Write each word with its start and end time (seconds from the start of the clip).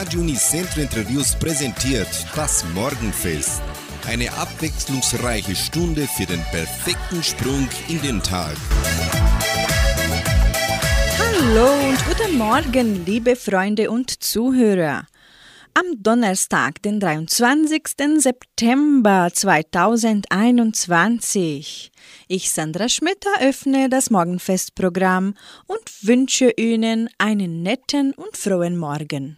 Radio 0.00 0.20
Unicentro 0.20 0.80
Interviews 0.80 1.36
präsentiert 1.38 2.08
das 2.34 2.64
Morgenfest. 2.72 3.60
Eine 4.08 4.32
abwechslungsreiche 4.32 5.54
Stunde 5.54 6.06
für 6.06 6.24
den 6.24 6.40
perfekten 6.44 7.22
Sprung 7.22 7.68
in 7.86 8.00
den 8.00 8.22
Tag. 8.22 8.56
Hallo 11.18 11.86
und 11.86 11.98
guten 12.08 12.38
Morgen, 12.38 13.04
liebe 13.04 13.36
Freunde 13.36 13.90
und 13.90 14.22
Zuhörer. 14.22 15.06
Am 15.74 16.02
Donnerstag, 16.02 16.80
den 16.80 16.98
23. 16.98 17.82
September 18.20 19.28
2021. 19.30 21.92
Ich, 22.26 22.50
Sandra 22.50 22.88
Schmidt, 22.88 23.26
eröffne 23.38 23.90
das 23.90 24.08
Morgenfestprogramm 24.08 25.34
und 25.66 25.82
wünsche 26.00 26.52
Ihnen 26.56 27.10
einen 27.18 27.62
netten 27.62 28.14
und 28.14 28.38
frohen 28.38 28.78
Morgen. 28.78 29.36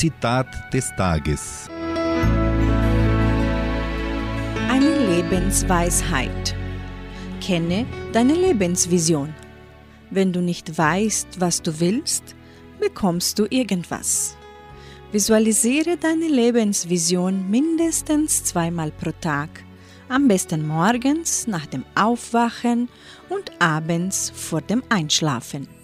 Zitat 0.00 0.46
des 0.72 0.90
Tages. 0.96 1.68
Eine 4.70 4.96
Lebensweisheit. 5.10 6.56
Kenne 7.42 7.84
deine 8.10 8.32
Lebensvision. 8.32 9.34
Wenn 10.08 10.32
du 10.32 10.40
nicht 10.40 10.78
weißt, 10.78 11.38
was 11.38 11.60
du 11.60 11.78
willst, 11.80 12.34
bekommst 12.80 13.38
du 13.38 13.46
irgendwas. 13.50 14.38
Visualisiere 15.12 15.98
deine 15.98 16.28
Lebensvision 16.28 17.50
mindestens 17.50 18.42
zweimal 18.42 18.92
pro 18.92 19.10
Tag, 19.20 19.50
am 20.08 20.28
besten 20.28 20.66
morgens 20.66 21.46
nach 21.46 21.66
dem 21.66 21.84
Aufwachen 21.94 22.88
und 23.28 23.52
abends 23.58 24.32
vor 24.34 24.62
dem 24.62 24.82
Einschlafen. 24.88 25.79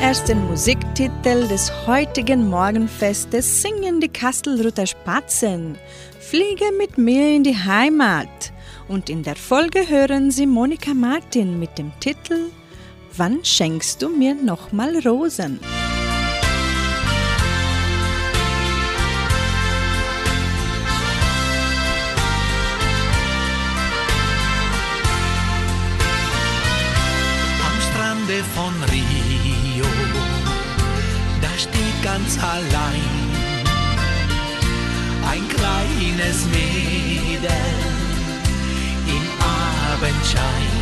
Ersten 0.00 0.46
Musiktitel 0.48 1.46
des 1.48 1.70
heutigen 1.86 2.48
Morgenfestes 2.48 3.60
singen 3.60 4.00
die 4.00 4.08
Kastelruther 4.08 4.86
Spatzen 4.86 5.76
Fliege 6.18 6.64
mit 6.78 6.96
mir 6.96 7.36
in 7.36 7.44
die 7.44 7.56
Heimat. 7.56 8.52
Und 8.88 9.10
in 9.10 9.22
der 9.22 9.36
Folge 9.36 9.86
hören 9.88 10.30
Sie 10.30 10.46
Monika 10.46 10.94
Martin 10.94 11.58
mit 11.58 11.76
dem 11.76 11.92
Titel 12.00 12.50
Wann 13.16 13.44
schenkst 13.44 14.00
du 14.00 14.08
mir 14.08 14.34
nochmal 14.34 14.96
Rosen? 15.06 15.60
Ganz 32.20 32.38
allein 32.42 33.02
ein 35.30 35.48
kleines 35.48 36.44
Mädel 36.46 37.50
im 39.06 39.26
Abendschein. 39.92 40.72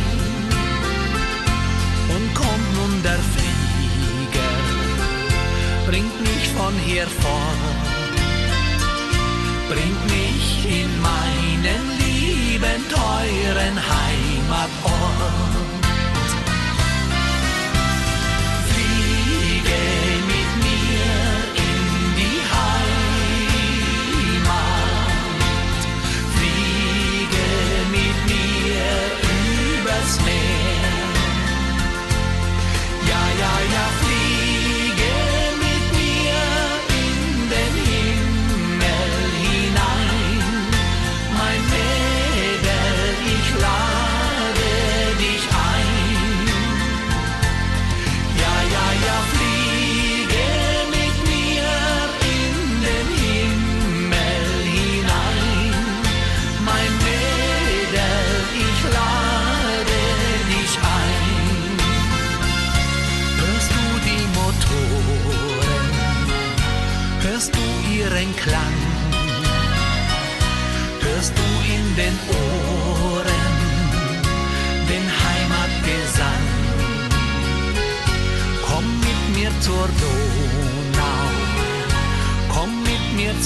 Und 2.15 2.33
kommt 2.33 2.73
nun 2.75 3.03
der 3.03 3.19
Flieger, 3.33 4.55
bringt 5.87 6.19
mich 6.21 6.49
von 6.57 6.73
hier 6.85 7.07
fort, 7.07 7.75
bringt 9.69 10.05
mich 10.05 10.65
in 10.81 11.01
meinen 11.01 11.83
lieben, 11.99 12.83
teuren 12.89 13.77
Heimatort. 13.93 15.58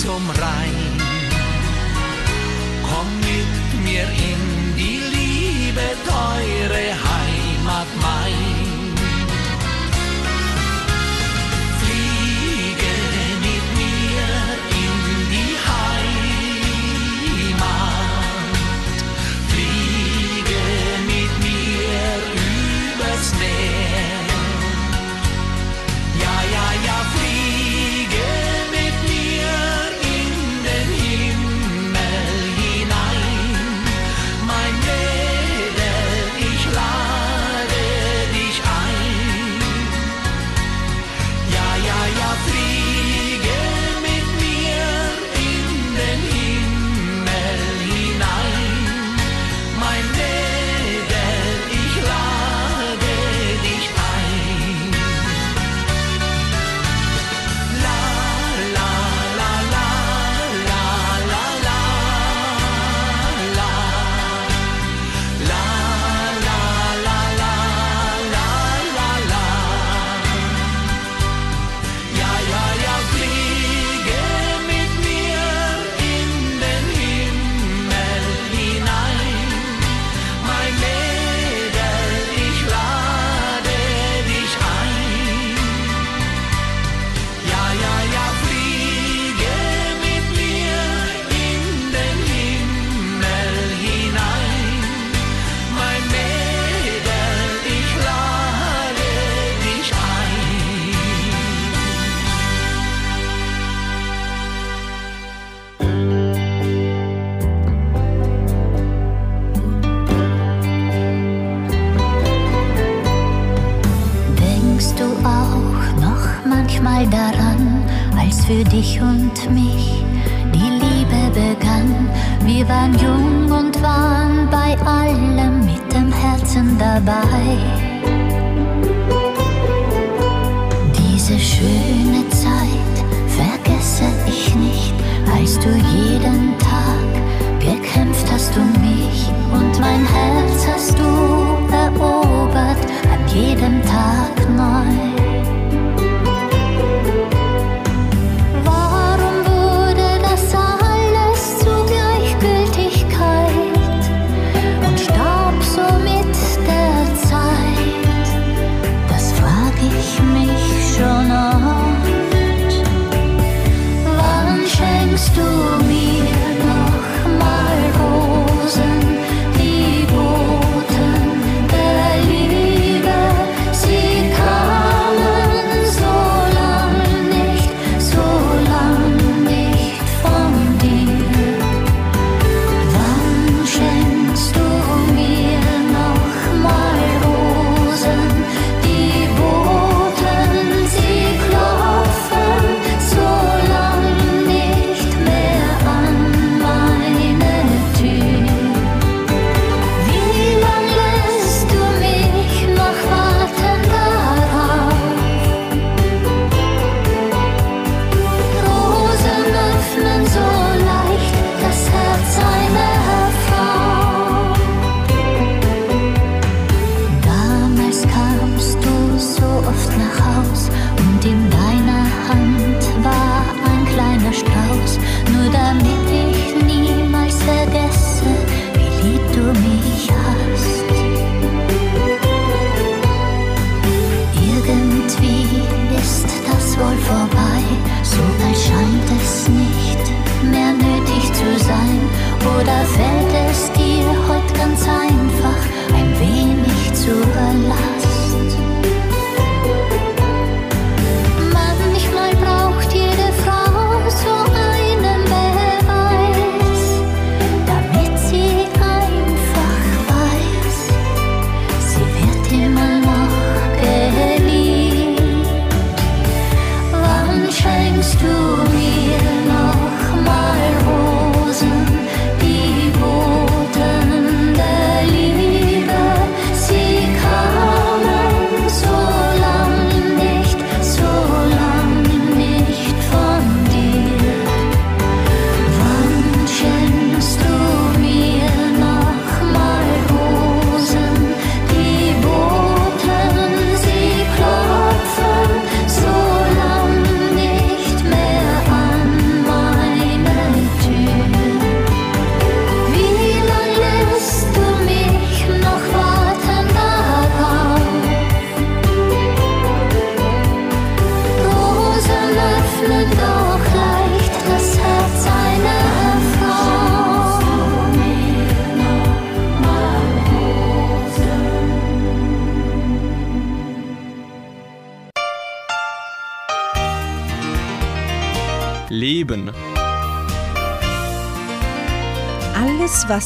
Zum 0.03 0.29
Rhein, 0.31 0.82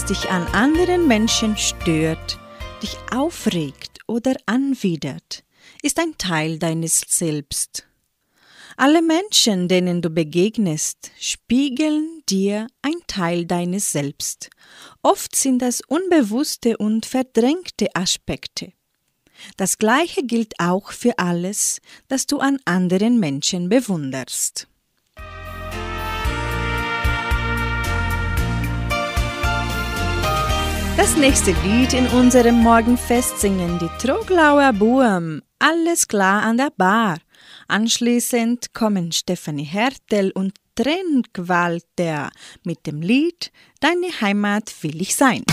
dich 0.09 0.29
an 0.29 0.47
anderen 0.53 1.05
Menschen 1.05 1.57
stört, 1.57 2.39
dich 2.81 2.95
aufregt 3.13 3.99
oder 4.07 4.35
anwidert, 4.45 5.43
ist 5.81 5.99
ein 5.99 6.17
Teil 6.17 6.59
deines 6.59 7.01
Selbst. 7.07 7.85
Alle 8.77 9.01
Menschen, 9.01 9.67
denen 9.67 10.01
du 10.01 10.09
begegnest, 10.09 11.11
spiegeln 11.19 12.23
dir 12.29 12.67
ein 12.81 12.95
Teil 13.07 13.45
deines 13.45 13.91
Selbst. 13.91 14.49
Oft 15.01 15.35
sind 15.35 15.61
das 15.61 15.81
unbewusste 15.81 16.77
und 16.77 17.05
verdrängte 17.05 17.93
Aspekte. 17.93 18.71
Das 19.57 19.77
Gleiche 19.77 20.23
gilt 20.23 20.53
auch 20.59 20.93
für 20.93 21.19
alles, 21.19 21.81
das 22.07 22.27
du 22.27 22.39
an 22.39 22.59
anderen 22.63 23.19
Menschen 23.19 23.67
bewunderst. 23.67 24.69
Das 30.97 31.15
nächste 31.15 31.51
Lied 31.63 31.93
in 31.93 32.07
unserem 32.07 32.55
Morgenfest 32.55 33.39
singen 33.39 33.77
die 33.77 33.89
Troglauer 34.03 34.73
Buam. 34.73 35.43
Alles 35.59 36.07
klar 36.07 36.41
an 36.41 36.57
der 36.57 36.71
Bar. 36.75 37.19
Anschließend 37.67 38.73
kommen 38.73 39.11
Stefanie 39.11 39.63
Hertel 39.63 40.31
und 40.31 40.55
Trennqualter 40.73 42.31
mit 42.63 42.87
dem 42.87 43.01
Lied 43.03 43.51
Deine 43.79 44.07
Heimat 44.21 44.73
will 44.81 44.99
ich 44.99 45.15
sein. 45.15 45.43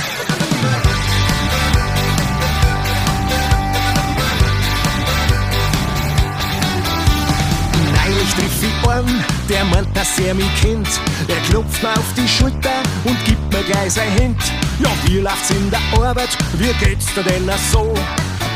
Einen, 8.88 9.24
der 9.48 9.64
meint, 9.64 9.96
dass 9.96 10.18
er 10.18 10.34
mich 10.34 10.50
kennt. 10.60 10.88
Er 11.28 11.40
klopft 11.48 11.82
mir 11.82 11.90
auf 11.90 12.14
die 12.16 12.28
Schulter 12.28 12.82
und 13.04 13.16
gibt 13.24 13.52
mir 13.52 13.62
gleich 13.64 13.92
sein 13.92 14.10
Hemd. 14.18 14.42
Ja, 14.80 14.90
wie 15.06 15.18
läuft's 15.18 15.50
in 15.50 15.70
der 15.70 15.80
Arbeit? 16.00 16.36
Wie 16.58 16.72
geht's 16.84 17.06
dir 17.14 17.22
denn 17.22 17.50
so? 17.72 17.94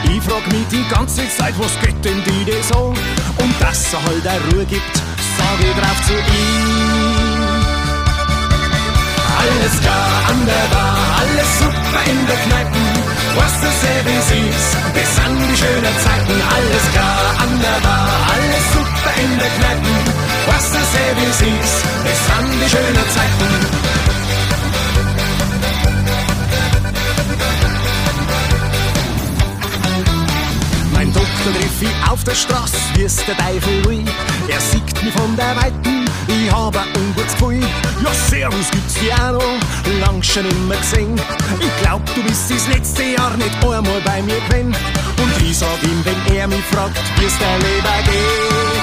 Ich 0.05 0.23
frag 0.23 0.47
mich 0.53 0.67
die 0.71 0.85
ganze 0.89 1.29
Zeit, 1.37 1.55
was 1.59 1.79
geht 1.81 2.05
denn 2.05 2.23
die 2.25 2.45
denn 2.45 2.63
so? 2.63 2.95
Und 3.39 3.55
dass 3.61 3.93
er 3.93 4.03
halt 4.05 4.27
eine 4.27 4.41
Ruhe 4.53 4.65
gibt, 4.65 4.97
sag 5.37 5.61
ich 5.61 5.75
drauf 5.75 6.07
zu 6.07 6.13
ihm. 6.13 7.29
Alles 9.39 9.81
klar 9.81 10.29
an 10.29 10.47
der 10.47 10.77
Bar, 10.77 10.97
alles 11.21 11.59
super 11.59 12.11
in 12.11 12.27
der 12.27 12.37
Kneipe. 12.37 12.98
Was 13.37 13.53
du 13.61 13.69
wie 14.07 14.21
süß, 14.29 14.65
bis 14.95 15.19
an 15.25 15.37
die 15.37 15.57
schönen 15.57 15.97
Zeiten. 16.05 16.37
Alles 16.55 16.85
klar 16.93 17.35
an 17.43 17.61
der 17.61 17.81
Bar, 17.87 18.09
alles 18.33 18.67
super 18.73 19.13
in 19.23 19.39
der 19.39 19.51
Kneipen, 19.59 19.97
was 20.47 20.73
du 20.73 20.79
wie 21.17 21.33
siehst, 21.33 21.85
es 22.13 22.21
sind 22.27 22.49
die 22.61 22.71
schönen 22.71 23.09
Zeiten. 23.17 23.89
Mein 30.93 31.13
Doktor 31.13 31.53
triff 31.55 31.83
ich 31.83 32.11
auf 32.11 32.25
der 32.25 32.35
Straße, 32.35 32.77
wie 32.95 33.07
der 33.27 33.37
Teufel 33.37 33.85
will. 33.85 34.05
Er 34.49 34.61
sieht 34.61 35.03
mich 35.05 35.15
von 35.15 35.37
der 35.37 35.55
Weiten, 35.57 36.08
ich 36.29 36.53
habe 36.53 36.79
ein 36.79 36.87
ungutes 36.97 37.33
Gefühl. 37.35 37.61
Ja, 38.05 38.13
Servus 38.29 38.71
gibt's 38.71 38.95
dir 38.95 39.15
auch 39.15 39.33
noch, 39.33 40.01
lang 40.01 40.23
schon 40.23 40.47
immer 40.47 40.77
gesehen. 40.77 41.21
Ich 41.61 41.83
glaub, 41.83 42.05
du 42.15 42.23
bist 42.23 42.51
das 42.51 42.69
letzte 42.69 43.03
Jahr 43.03 43.37
nicht 43.37 43.55
einmal 43.63 44.01
bei 44.05 44.23
mir 44.23 44.41
gewesen. 44.49 44.77
Und 45.19 45.43
ich 45.43 45.59
sag 45.59 45.83
ihm, 45.83 46.05
wenn 46.05 46.37
er 46.37 46.47
mich 46.47 46.65
fragt, 46.71 46.99
wie's 47.19 47.37
der 47.39 47.59
Leber 47.59 47.99
geht. 48.05 48.79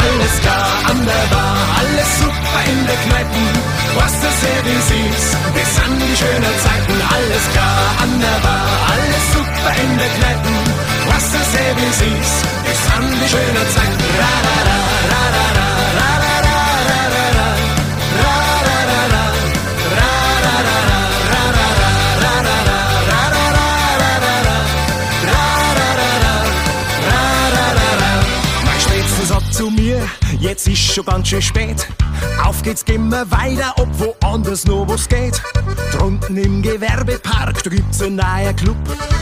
Alles 0.00 0.40
klar 0.40 0.66
an 0.88 0.98
der 1.04 1.26
Bar, 1.34 1.56
alles 1.78 2.10
super 2.18 2.60
in 2.72 2.86
der 2.86 2.96
Kneipen. 3.04 3.46
Was 3.96 4.12
das 4.22 4.40
sehr 4.40 4.60
wie 4.64 4.80
siehst, 4.88 5.32
sind 5.76 5.98
die 6.00 6.16
schönen 6.16 6.56
Zeiten. 6.64 6.96
Alles 7.14 7.44
klar 7.52 7.84
an 8.02 8.12
der 8.18 8.38
Bar, 8.40 8.68
alles 8.92 9.24
super 9.34 9.72
in 9.76 9.98
der 9.98 10.08
Kneipen. 10.16 10.56
Was 11.06 11.32
das 11.32 11.52
sehr 11.52 11.72
wie 11.76 11.92
siehst, 12.00 12.40
sind 12.86 13.10
die 13.12 13.28
schönen 13.28 13.66
Zeiten. 13.74 14.04
Ra, 14.18 14.32
ra, 14.46 14.58
ra, 14.68 14.79
jetzt 30.40 30.66
ist 30.66 30.78
schon 30.78 31.04
ganz 31.04 31.28
schön 31.28 31.42
spät. 31.42 31.86
Auf 32.42 32.62
geht's, 32.62 32.84
gehen 32.84 33.08
wir 33.08 33.30
weiter, 33.30 33.74
ob 33.76 33.88
woanders 33.98 34.66
noch 34.66 34.86
was 34.88 35.08
geht. 35.08 35.40
Drunten 35.92 36.36
im 36.36 36.62
Gewerbepark, 36.62 37.62
da 37.62 37.70
gibt's 37.70 38.02
einen 38.02 38.16
neuen 38.16 38.56
Club. 38.56 38.76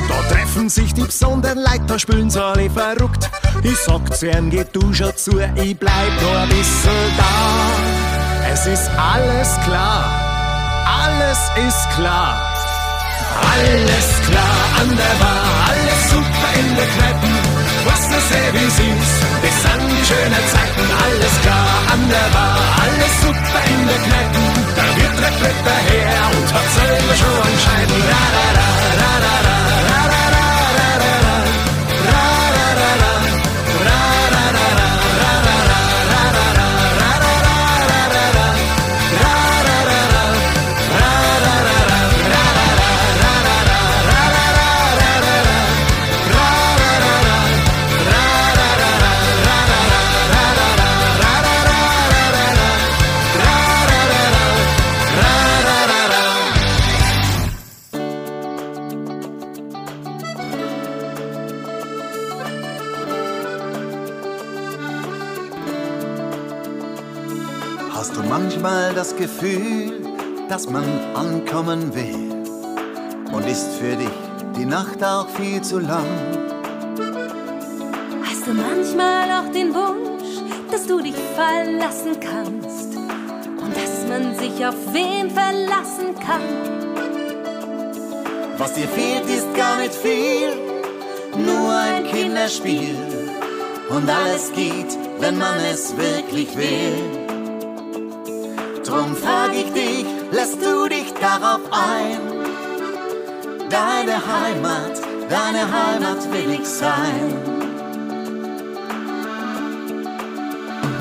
Da 0.08 0.34
treffen 0.34 0.68
sich 0.68 0.94
die 0.94 1.02
besonderen 1.02 1.58
Leute, 1.58 1.84
da 1.86 1.98
spülen 1.98 2.30
sie 2.30 2.42
alle 2.42 2.70
verrückt. 2.70 3.30
Ich 3.62 3.76
sag 3.78 4.16
zu 4.16 4.30
ihnen, 4.30 4.50
geht 4.50 4.74
du 4.74 4.92
schon 4.92 5.14
zu, 5.16 5.38
ich 5.56 5.76
bleib 5.76 6.22
noch 6.22 6.38
ein 6.38 6.48
bisschen 6.48 6.90
da. 7.16 8.52
Es 8.52 8.66
ist 8.66 8.90
alles 8.96 9.58
klar, 9.64 10.04
alles 10.86 11.38
ist 11.56 11.90
klar. 11.96 12.40
Alles 13.40 14.28
klar 14.28 14.80
an 14.80 14.88
der 14.88 15.24
Bar, 15.24 15.44
alles 15.68 16.10
super 16.10 16.58
in 16.58 16.76
der 16.76 16.86
Kneipen. 16.86 17.47
Was 17.88 18.02
du 18.10 18.18
wie 18.54 18.70
siehst, 18.78 19.18
das 19.42 19.56
sind 19.64 19.82
die 19.90 20.04
schönen 20.08 20.44
Zeiten. 20.52 20.84
Alles 21.04 21.34
klar 21.44 21.68
an 21.92 22.02
der 22.12 22.28
Bar, 22.34 22.58
alles 22.84 23.14
super 23.22 23.62
in 23.72 23.80
der 23.88 24.00
Kneipen. 24.06 24.46
Da 24.76 24.84
wird 24.98 25.14
der 25.24 25.32
Klöpper 25.38 25.78
her 25.90 26.20
und 26.36 26.48
hat 26.54 26.68
selber 26.78 27.14
schon 27.22 27.52
einen 27.74 28.02
ra, 28.10 28.24
ra, 28.36 28.46
ra, 28.58 28.68
ra, 28.80 29.00
ra, 29.00 29.12
ra, 29.24 29.36
ra, 29.46 29.67
Gefühl, 69.18 70.00
dass 70.48 70.70
man 70.70 70.84
ankommen 71.14 71.92
will? 71.92 72.44
Und 73.32 73.46
ist 73.48 73.68
für 73.72 73.96
dich 73.96 74.16
die 74.56 74.64
Nacht 74.64 75.02
auch 75.02 75.28
viel 75.30 75.60
zu 75.60 75.80
lang? 75.80 76.06
Hast 78.24 78.46
du 78.46 78.52
manchmal 78.54 79.28
auch 79.32 79.52
den 79.52 79.74
Wunsch, 79.74 80.40
dass 80.70 80.86
du 80.86 81.00
dich 81.00 81.16
fallen 81.34 81.78
lassen 81.78 82.20
kannst 82.20 82.96
und 83.60 83.76
dass 83.76 84.06
man 84.08 84.36
sich 84.36 84.64
auf 84.64 84.76
wen 84.92 85.30
verlassen 85.30 86.14
kann? 86.24 86.42
Was 88.56 88.74
dir 88.74 88.86
fehlt, 88.86 89.28
ist 89.28 89.52
gar 89.54 89.78
nicht 89.78 89.94
viel, 89.94 90.50
nur 91.44 91.72
ein 91.72 92.04
Kinderspiel. 92.06 92.94
Und 93.90 94.08
alles 94.08 94.52
geht, 94.52 94.96
wenn 95.18 95.38
man 95.38 95.58
es 95.72 95.96
wirklich 95.96 96.56
will. 96.56 97.17
Drum 98.88 99.14
frag 99.14 99.52
ich 99.52 99.70
dich, 99.74 100.06
lässt 100.32 100.62
du 100.64 100.88
dich 100.88 101.12
darauf 101.20 101.60
ein? 101.70 102.20
Deine 103.68 104.16
Heimat, 104.26 105.02
deine 105.28 105.70
Heimat 105.70 106.32
will 106.32 106.58
ich 106.58 106.66
sein. 106.66 107.34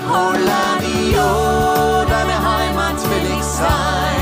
Oh, 0.09 0.33
Ladio, 0.51 2.05
deine 2.09 2.37
Heimat 2.43 2.99
will 3.09 3.37
ich 3.37 3.43
sein. 3.45 4.16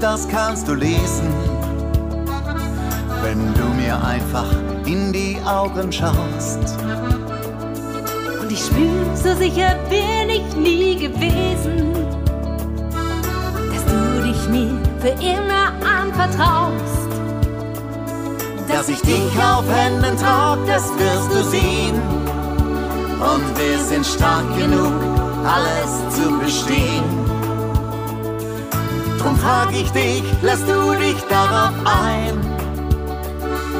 Das 0.00 0.28
kannst 0.28 0.68
du 0.68 0.74
lesen, 0.74 1.32
wenn 3.22 3.54
du 3.54 3.64
mir 3.74 4.02
einfach 4.04 4.46
in 4.84 5.12
die 5.12 5.38
Augen 5.44 5.90
schaust. 5.92 6.76
Und 8.40 8.52
ich 8.52 8.60
spür, 8.60 9.14
so 9.14 9.34
sicher 9.34 9.76
bin 9.88 10.28
ich 10.28 10.56
nie 10.56 10.96
gewesen, 10.96 11.92
dass 13.72 13.84
du 13.84 14.22
dich 14.22 14.48
mir 14.48 14.78
für 15.00 15.14
immer 15.22 15.72
anvertraust. 15.86 17.08
Dass 18.68 18.88
ich 18.88 19.00
dich 19.00 19.32
auf 19.38 19.64
Händen 19.72 20.16
trag, 20.18 20.58
das 20.66 20.90
wirst 20.98 21.32
du 21.32 21.42
sehen. 21.44 22.00
Und 23.18 23.58
wir 23.58 23.78
sind 23.78 24.04
stark 24.04 24.44
genug, 24.58 24.92
alles 25.44 26.14
zu 26.14 26.38
bestehen. 26.38 27.15
Drum 29.26 29.36
frag 29.38 29.72
ich 29.72 29.90
dich, 29.90 30.22
lässt 30.40 30.68
du 30.68 30.94
dich 30.94 31.20
darauf 31.28 31.74
ein? 31.84 32.40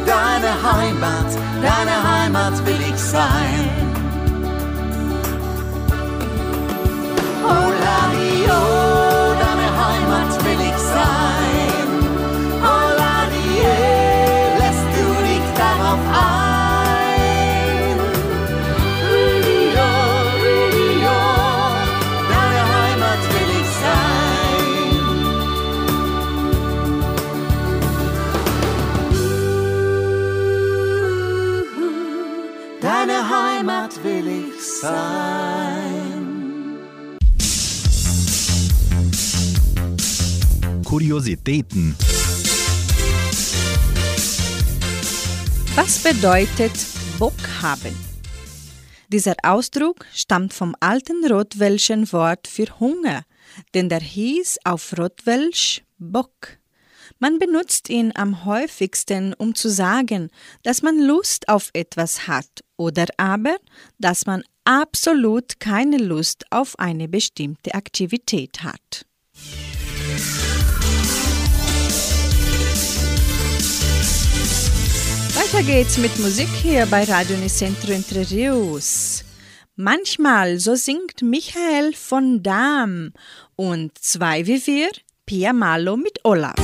Deine 0.05 0.53
Heimat, 0.61 1.31
deine 1.63 1.97
Heimat 2.03 2.67
will 2.67 2.81
ich 2.91 2.99
sein. 3.01 3.69
Oh, 7.45 7.71
Ladio, 7.85 8.76
sein. 34.81 36.77
Kuriositäten. 40.85 41.97
Was 45.75 45.99
bedeutet 46.03 46.73
Bock 47.19 47.35
haben? 47.63 47.95
Dieser 49.09 49.35
Ausdruck 49.43 50.05
stammt 50.13 50.53
vom 50.53 50.75
alten 50.81 51.25
rotwelschen 51.31 52.11
Wort 52.13 52.47
für 52.49 52.67
Hunger, 52.81 53.23
denn 53.75 53.89
der 53.89 54.01
hieß 54.01 54.59
auf 54.65 54.99
Rotwelsch 54.99 55.83
Bock. 55.99 56.59
Man 57.19 57.39
benutzt 57.39 57.89
ihn 57.89 58.13
am 58.15 58.45
häufigsten, 58.45 59.33
um 59.33 59.55
zu 59.55 59.71
sagen, 59.71 60.29
dass 60.63 60.83
man 60.83 60.99
Lust 60.99 61.49
auf 61.49 61.71
etwas 61.73 62.29
hat 62.29 62.63
oder 62.77 63.07
aber, 63.17 63.57
dass 63.99 64.27
man 64.27 64.43
absolut 64.65 65.59
keine 65.59 65.97
Lust 65.97 66.45
auf 66.51 66.79
eine 66.79 67.09
bestimmte 67.09 67.75
Aktivität 67.75 68.63
hat. 68.63 69.07
Weiter 75.35 75.63
geht's 75.63 75.97
mit 75.97 76.19
Musik 76.19 76.49
hier 76.61 76.85
bei 76.87 77.05
Radio 77.05 77.37
Nicentro 77.39 77.93
Entre 77.93 78.31
Rios. 78.31 79.25
Manchmal, 79.75 80.59
so 80.59 80.75
singt 80.75 81.23
Michael 81.23 81.95
von 81.95 82.43
Dam 82.43 83.13
und 83.55 83.97
zwei 83.99 84.47
wie 84.47 84.67
wir, 84.67 84.91
Pia 85.25 85.53
Malo 85.53 85.97
mit 85.97 86.19
Olaf. 86.25 86.57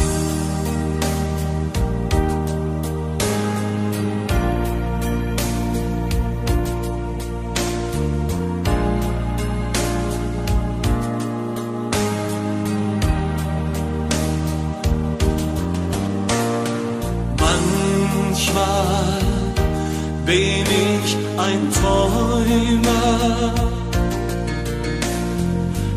Ein 21.44 21.62
Träumer. 21.72 23.52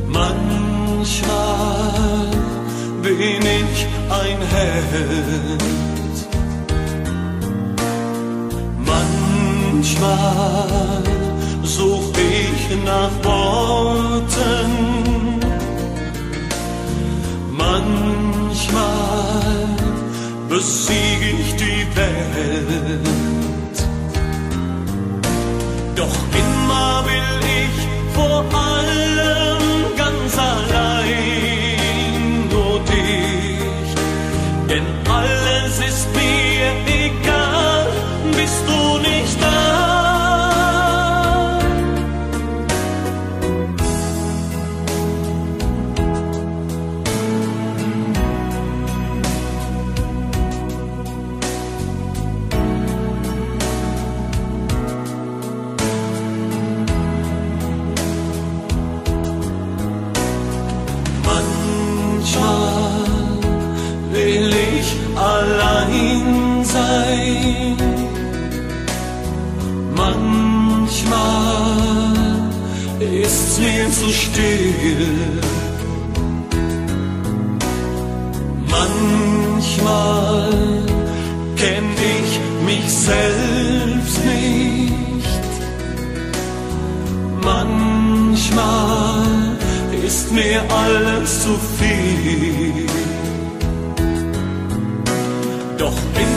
Manchmal 0.07 1.45
bin 3.01 3.41
ich 3.61 3.87
ein 4.21 4.39
Held. 4.55 5.63
Manchmal 8.91 10.23
such 11.63 12.11
ich 12.17 12.61
nach 12.83 13.13
Worten. 13.23 14.69
Manchmal 17.51 18.85
besiege 20.49 21.27
ich 21.41 21.49
die 21.55 21.85
Welt. 21.95 23.44
Will 27.03 27.39
ich 27.61 28.13
vor 28.13 28.43
allem 28.53 29.64
zu 73.55 74.09
still. 74.11 75.39
Manchmal 78.69 80.51
kenn 81.55 81.87
ich 82.15 82.39
mich 82.65 82.85
selbst 82.91 84.17
nicht. 84.25 85.53
Manchmal 87.43 89.23
ist 90.05 90.31
mir 90.31 90.61
alles 90.69 91.43
zu 91.43 91.53
viel. 91.77 92.87
Doch 95.77 95.97
immer 96.15 96.34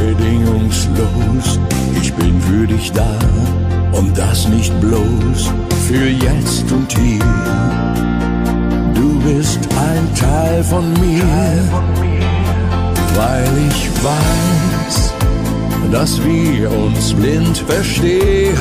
bedingungslos. 0.00 1.60
Ich 2.00 2.12
bin 2.14 2.40
für 2.40 2.66
dich 2.66 2.90
da 2.92 3.18
und 3.92 4.16
das 4.16 4.48
nicht 4.48 4.72
bloß 4.80 5.52
für 5.86 6.08
jetzt 6.08 6.72
und 6.72 6.90
hier. 6.98 7.20
Du 8.94 9.20
bist 9.20 9.60
ein 9.88 10.14
Teil 10.14 10.64
von 10.64 10.90
mir, 10.94 11.24
weil 13.14 13.50
ich 13.68 13.90
weiß, 14.02 15.14
dass 15.92 16.24
wir 16.24 16.70
uns 16.70 17.12
blind 17.12 17.58
verstehen. 17.58 18.56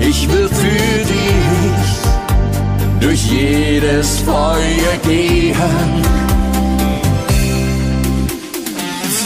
Ich 0.00 0.28
will 0.30 0.48
für 0.48 1.04
dich 1.14 1.88
durch 3.00 3.22
jedes 3.30 4.18
Feuer 4.20 4.94
gehen 5.02 5.54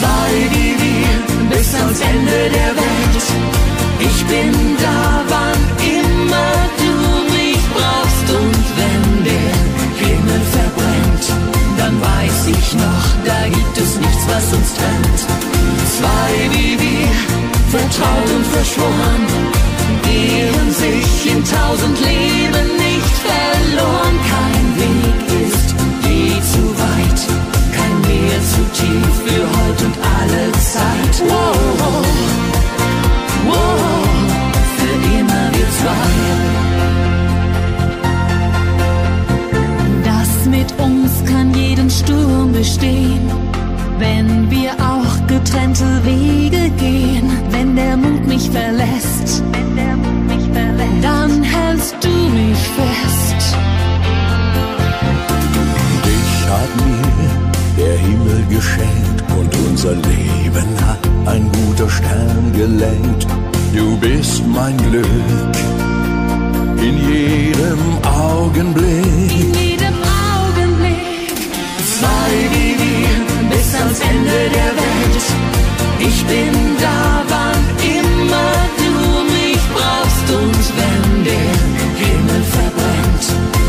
zwei 0.03 0.31
wie 0.53 0.73
wir 0.83 1.11
bis 1.51 1.69
ans 1.81 1.99
Ende 2.11 2.39
der 2.57 2.71
Welt. 2.81 3.25
Ich 4.07 4.19
bin 4.31 4.51
da, 4.85 4.99
wann 5.33 5.61
immer 5.97 6.53
du 6.81 6.93
mich 7.35 7.63
brauchst 7.75 8.27
und 8.39 8.63
wenn 8.79 9.05
der 9.31 9.53
Himmel 10.03 10.41
verbrennt, 10.57 11.25
dann 11.79 11.95
weiß 12.09 12.39
ich 12.57 12.67
noch, 12.85 13.05
da 13.29 13.39
gibt 13.55 13.77
es 13.77 13.91
nichts, 14.05 14.23
was 14.33 14.45
uns 14.57 14.69
trennt. 14.77 15.19
Zwei 15.97 16.31
wie 16.55 16.73
wir, 16.85 17.13
vertraut 17.75 18.29
und 18.37 18.47
verschworen, 18.57 19.23
wehren 20.05 20.69
sich 20.83 21.31
in 21.31 21.41
tausend 21.57 21.97
Leben 22.09 22.67
nicht 22.87 23.15
verloren. 23.29 24.15
Kein 24.33 24.62
tief 28.73 29.13
für 29.25 29.43
heute 29.57 29.85
und 29.85 29.97
alle 30.17 30.51
Zeit. 30.73 31.15
Wow, 31.27 32.05
wow, 33.47 34.05
für 34.77 34.95
immer 35.19 35.43
wir 35.55 35.69
zwei. 35.79 36.13
Das 40.03 40.31
mit 40.45 40.69
uns 40.79 41.11
kann 41.31 41.53
jeden 41.53 41.89
Sturm 41.89 42.51
bestehen, 42.51 43.29
wenn 43.99 44.49
wir 44.49 44.71
auch 44.93 45.27
getrennte 45.27 45.85
Wege 46.03 46.69
gehen. 46.77 47.29
Wenn 47.51 47.75
der 47.75 47.97
Mut 47.97 48.25
mich 48.27 48.49
verlässt, 48.49 49.43
wenn 49.51 49.75
der 49.75 49.95
Mut 49.95 50.25
mich 50.27 50.45
verlässt. 50.51 51.03
dann 51.03 51.43
geschenkt 58.63 59.23
und 59.37 59.51
unser 59.67 59.93
Leben 59.93 60.69
hat 60.85 61.03
ein 61.25 61.49
guter 61.51 61.89
Stern 61.89 62.51
gelenkt. 62.53 63.27
Du 63.73 63.97
bist 63.97 64.43
mein 64.47 64.77
Glück 64.77 65.55
in 66.77 66.95
jedem 66.97 67.81
Augenblick. 68.03 69.31
In 69.31 69.53
jedem 69.53 69.97
Augenblick. 70.35 71.33
Zwei 71.97 72.31
wie 72.53 72.73
wir 72.83 73.15
bis 73.49 73.75
ans 73.75 73.99
Ende 73.99 74.39
der 74.57 74.71
Welt. 74.81 75.25
Ich 75.99 76.25
bin 76.25 76.53
da, 76.79 77.23
wann 77.33 77.63
immer 77.97 78.51
du 78.81 78.93
mich 79.35 79.63
brauchst 79.75 80.27
und 80.39 80.63
wenn 80.79 81.23
der 81.29 81.53
Himmel 82.03 82.43
verbrennt, 82.57 83.25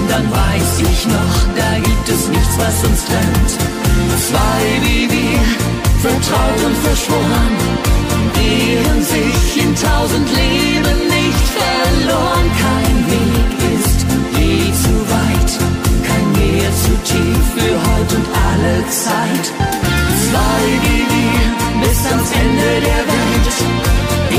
dann 0.08 0.24
weiß 0.30 0.70
ich 0.90 1.06
noch, 1.06 1.36
da 1.56 1.70
gibt 1.78 2.08
es 2.08 2.28
nichts, 2.28 2.54
was 2.58 2.84
uns 2.88 3.04
trennt. 3.06 3.83
Zwei 4.28 4.62
wie 4.82 5.04
wir, 5.10 5.42
vertraut 6.00 6.60
und 6.66 6.76
verschworen, 6.78 7.54
gehen 8.34 9.02
sich 9.02 9.62
in 9.62 9.74
tausend 9.74 10.28
Leben 10.30 10.98
nicht 11.16 11.46
verloren. 11.60 12.46
Kein 12.64 12.96
Weg 13.12 13.50
ist 13.76 13.98
je 14.38 14.72
zu 14.84 14.94
weit, 15.14 15.50
kein 16.08 16.26
Meer 16.38 16.70
zu 16.84 16.92
tief 17.10 17.44
für 17.56 17.74
heute 17.88 18.16
und 18.16 18.28
alle 18.48 18.76
Zeit. 18.88 19.44
Zwei 20.26 20.62
wie 20.84 21.04
wir 21.14 21.44
bis 21.82 21.98
ans 22.12 22.30
Ende 22.42 22.70
der 22.88 23.02
Welt. 23.12 23.56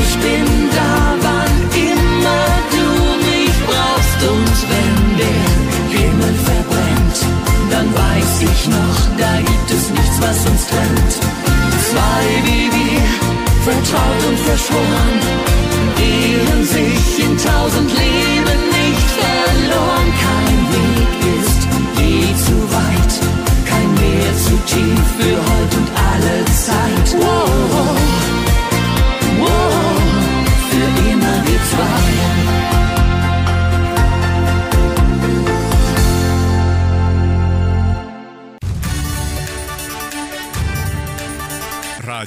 Ich 0.02 0.12
bin 0.24 0.46
da, 0.78 0.92
wann 1.26 1.56
immer 1.88 2.46
du 2.74 2.86
mich 3.28 3.56
brauchst 3.70 4.20
und 4.32 4.56
wenn 4.72 4.96
der 5.22 5.46
Himmel 5.98 6.34
verbrennt, 6.50 7.18
dann 7.70 7.88
weiß 7.94 8.32
ich 8.42 8.68
noch, 8.68 8.95
da 10.20 10.28
gibt 10.28 10.36
es 10.36 10.46
nichts, 10.46 10.46
was 10.46 10.50
uns 10.50 10.66
trennt. 10.66 11.12
Zwei 11.90 12.24
wie 12.44 12.70
wir, 12.72 13.02
vertraut 13.64 14.22
und 14.28 14.38
verschworen, 14.38 15.20
gehen 15.96 16.64
sich 16.64 17.24
in 17.24 17.36
tausend 17.36 17.90
Leben 17.90 18.60
nicht 18.70 19.10
verloren. 19.20 20.08
Kein 20.26 20.58
Weg 20.74 21.12
ist 21.40 21.60
je 21.98 22.34
zu 22.44 22.56
weit, 22.72 23.12
kein 23.66 23.94
Meer 23.94 24.32
zu 24.44 24.54
tief 24.66 25.04
für 25.18 25.36
heute 25.36 25.76
und 25.76 25.90
alle 26.10 26.44
Zeit. 26.54 27.08
Wow, 27.20 27.45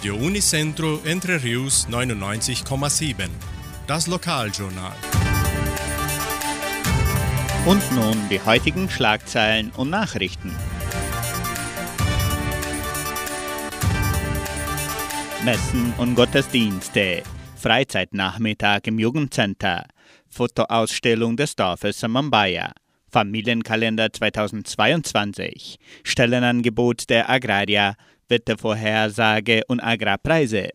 Radio 0.10 0.26
Unicentro 0.26 1.02
Entre 1.06 1.44
Rius 1.44 1.88
99,7. 1.88 3.30
Das 3.86 4.08
Lokaljournal. 4.08 4.96
Und 7.68 7.92
nun 7.92 8.18
die 8.28 8.42
heutigen 8.42 8.90
Schlagzeilen 8.90 9.70
und 9.78 9.92
Nachrichten. 9.92 10.52
Messen 15.46 15.94
und 16.00 16.16
Gottesdienste. 16.16 17.22
Freizeitnachmittag 17.56 18.80
im 18.86 18.98
Jugendcenter. 18.98 19.86
Fotoausstellung 20.28 21.38
des 21.38 21.56
Dorfes 21.56 22.00
Samambaya. 22.00 22.72
Familienkalender 23.12 24.12
2022. 24.12 25.78
Stellenangebot 26.04 27.12
der 27.12 27.30
Agraria. 27.30 27.96
Wettervorhersage 28.30 29.64
und 29.68 29.80
Agrarpreise. 29.80 30.70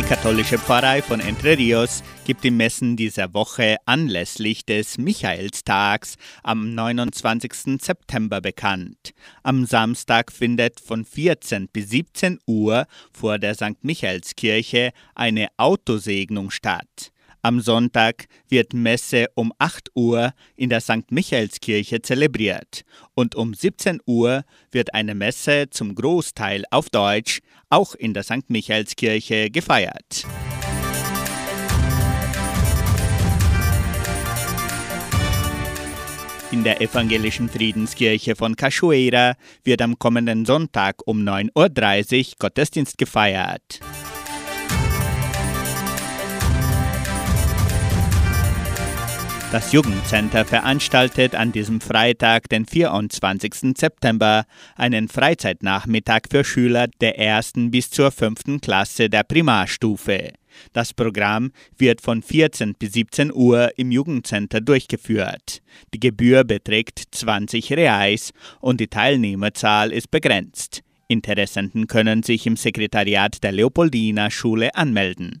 Die 0.00 0.06
katholische 0.06 0.58
Pfarrei 0.58 1.02
von 1.02 1.20
Entre 1.20 1.58
Rios 1.58 2.02
gibt 2.24 2.42
die 2.44 2.50
Messen 2.50 2.96
dieser 2.96 3.34
Woche 3.34 3.76
anlässlich 3.84 4.64
des 4.64 4.96
Michaelstags 4.96 6.14
am 6.42 6.74
29. 6.74 7.78
September 7.82 8.40
bekannt. 8.40 9.12
Am 9.42 9.66
Samstag 9.66 10.32
findet 10.32 10.80
von 10.80 11.04
14 11.04 11.68
bis 11.68 11.90
17 11.90 12.38
Uhr 12.46 12.86
vor 13.12 13.38
der 13.38 13.54
St. 13.54 13.82
Michaelskirche 13.82 14.92
eine 15.14 15.48
Autosegnung 15.58 16.50
statt. 16.50 17.12
Am 17.42 17.60
Sonntag 17.60 18.26
wird 18.50 18.74
Messe 18.74 19.26
um 19.34 19.52
8 19.58 19.90
Uhr 19.94 20.34
in 20.56 20.68
der 20.68 20.82
St. 20.82 21.10
Michaelskirche 21.10 22.02
zelebriert 22.02 22.82
und 23.14 23.34
um 23.34 23.54
17 23.54 24.00
Uhr 24.04 24.44
wird 24.70 24.92
eine 24.92 25.14
Messe 25.14 25.70
zum 25.70 25.94
Großteil 25.94 26.64
auf 26.70 26.90
Deutsch 26.90 27.40
auch 27.70 27.94
in 27.94 28.12
der 28.12 28.24
St. 28.24 28.48
Michaelskirche 28.48 29.50
gefeiert. 29.50 30.26
In 36.50 36.64
der 36.64 36.82
evangelischen 36.82 37.48
Friedenskirche 37.48 38.36
von 38.36 38.54
Cachoeira 38.54 39.34
wird 39.64 39.80
am 39.80 39.98
kommenden 39.98 40.44
Sonntag 40.44 40.96
um 41.06 41.22
9.30 41.22 42.18
Uhr 42.18 42.34
Gottesdienst 42.38 42.98
gefeiert. 42.98 43.80
Das 49.52 49.72
Jugendcenter 49.72 50.44
veranstaltet 50.44 51.34
an 51.34 51.50
diesem 51.50 51.80
Freitag, 51.80 52.48
den 52.48 52.66
24. 52.66 53.76
September, 53.76 54.44
einen 54.76 55.08
Freizeitnachmittag 55.08 56.20
für 56.30 56.44
Schüler 56.44 56.86
der 57.00 57.18
ersten 57.18 57.72
bis 57.72 57.90
zur 57.90 58.12
fünften 58.12 58.60
Klasse 58.60 59.10
der 59.10 59.24
Primarstufe. 59.24 60.34
Das 60.72 60.94
Programm 60.94 61.50
wird 61.76 62.00
von 62.00 62.22
14 62.22 62.74
bis 62.78 62.92
17 62.92 63.32
Uhr 63.34 63.72
im 63.76 63.90
Jugendcenter 63.90 64.60
durchgeführt. 64.60 65.62
Die 65.92 66.00
Gebühr 66.00 66.44
beträgt 66.44 67.02
20 67.10 67.72
Reais 67.72 68.30
und 68.60 68.78
die 68.78 68.86
Teilnehmerzahl 68.88 69.90
ist 69.90 70.12
begrenzt. 70.12 70.82
Interessenten 71.08 71.88
können 71.88 72.22
sich 72.22 72.46
im 72.46 72.56
Sekretariat 72.56 73.42
der 73.42 73.50
Leopoldina 73.50 74.30
Schule 74.30 74.76
anmelden. 74.76 75.40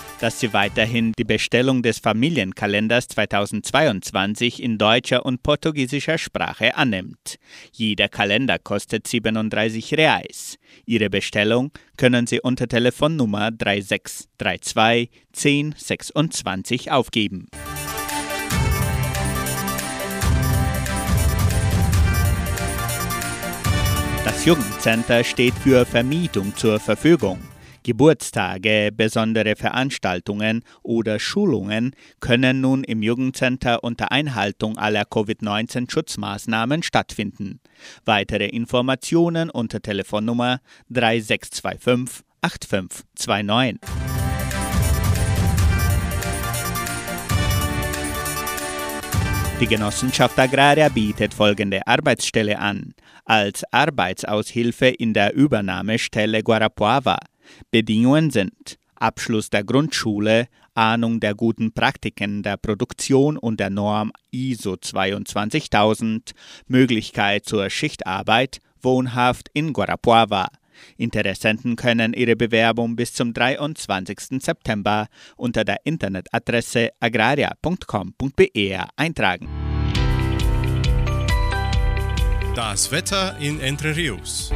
dass 0.21 0.39
sie 0.39 0.53
weiterhin 0.53 1.13
die 1.17 1.23
Bestellung 1.23 1.81
des 1.81 1.97
Familienkalenders 1.97 3.07
2022 3.07 4.61
in 4.61 4.77
deutscher 4.77 5.25
und 5.25 5.41
portugiesischer 5.41 6.19
Sprache 6.19 6.77
annimmt. 6.77 7.39
Jeder 7.73 8.07
Kalender 8.07 8.59
kostet 8.59 9.07
37 9.07 9.95
Reais. 9.95 10.59
Ihre 10.85 11.09
Bestellung 11.09 11.71
können 11.97 12.27
Sie 12.27 12.39
unter 12.39 12.67
Telefonnummer 12.67 13.49
3632 13.49 15.09
1026 15.35 16.91
aufgeben. 16.91 17.47
Das 24.23 24.45
Jugendcenter 24.45 25.23
steht 25.23 25.55
für 25.55 25.83
Vermietung 25.83 26.55
zur 26.55 26.79
Verfügung. 26.79 27.39
Geburtstage, 27.83 28.91
besondere 28.95 29.55
Veranstaltungen 29.55 30.63
oder 30.83 31.19
Schulungen 31.19 31.95
können 32.19 32.61
nun 32.61 32.83
im 32.83 33.01
Jugendcenter 33.01 33.83
unter 33.83 34.11
Einhaltung 34.11 34.77
aller 34.77 35.03
Covid-19-Schutzmaßnahmen 35.05 36.83
stattfinden. 36.83 37.59
Weitere 38.05 38.45
Informationen 38.45 39.49
unter 39.49 39.81
Telefonnummer 39.81 40.59
3625 40.89 42.23
8529. 42.41 43.79
Die 49.59 49.67
Genossenschaft 49.67 50.39
Agraria 50.39 50.89
bietet 50.89 51.35
folgende 51.35 51.85
Arbeitsstelle 51.85 52.57
an. 52.57 52.95
Als 53.25 53.63
Arbeitsaushilfe 53.71 54.87
in 54.87 55.13
der 55.13 55.35
Übernahmestelle 55.35 56.41
Guarapuava 56.41 57.17
Bedingungen 57.71 58.31
sind 58.31 58.77
Abschluss 58.95 59.49
der 59.49 59.63
Grundschule, 59.63 60.47
Ahnung 60.73 61.19
der 61.19 61.35
guten 61.35 61.73
Praktiken 61.73 62.43
der 62.43 62.57
Produktion 62.57 63.37
und 63.37 63.59
der 63.59 63.69
Norm 63.69 64.11
ISO 64.31 64.77
22000, 64.77 66.31
Möglichkeit 66.67 67.45
zur 67.45 67.69
Schichtarbeit, 67.69 68.59
wohnhaft 68.81 69.49
in 69.53 69.73
Guarapuava. 69.73 70.47
Interessenten 70.97 71.75
können 71.75 72.13
ihre 72.13 72.35
Bewerbung 72.35 72.95
bis 72.95 73.13
zum 73.13 73.33
23. 73.33 74.41
September 74.41 75.07
unter 75.35 75.63
der 75.63 75.77
Internetadresse 75.83 76.89
agraria.com.br 76.99 78.87
eintragen. 78.95 79.49
Das 82.55 82.91
Wetter 82.91 83.37
in 83.39 83.59
Entre 83.59 83.95
Rios. 83.95 84.51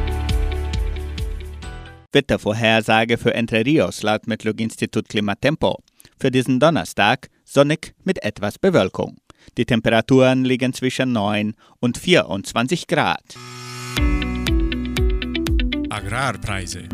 Wettervorhersage 2.16 3.18
für 3.18 3.34
Entre 3.34 3.62
Rios 3.66 4.02
laut 4.02 4.26
Metlog-Institut 4.26 5.06
Klimatempo. 5.06 5.82
Für 6.18 6.30
diesen 6.30 6.58
Donnerstag 6.58 7.28
sonnig 7.44 7.94
mit 8.04 8.24
etwas 8.24 8.58
Bewölkung. 8.58 9.18
Die 9.58 9.66
Temperaturen 9.66 10.46
liegen 10.46 10.72
zwischen 10.72 11.12
9 11.12 11.52
und 11.78 11.98
24 11.98 12.86
Grad. 12.86 13.22
Agrarpreise. 15.90 16.84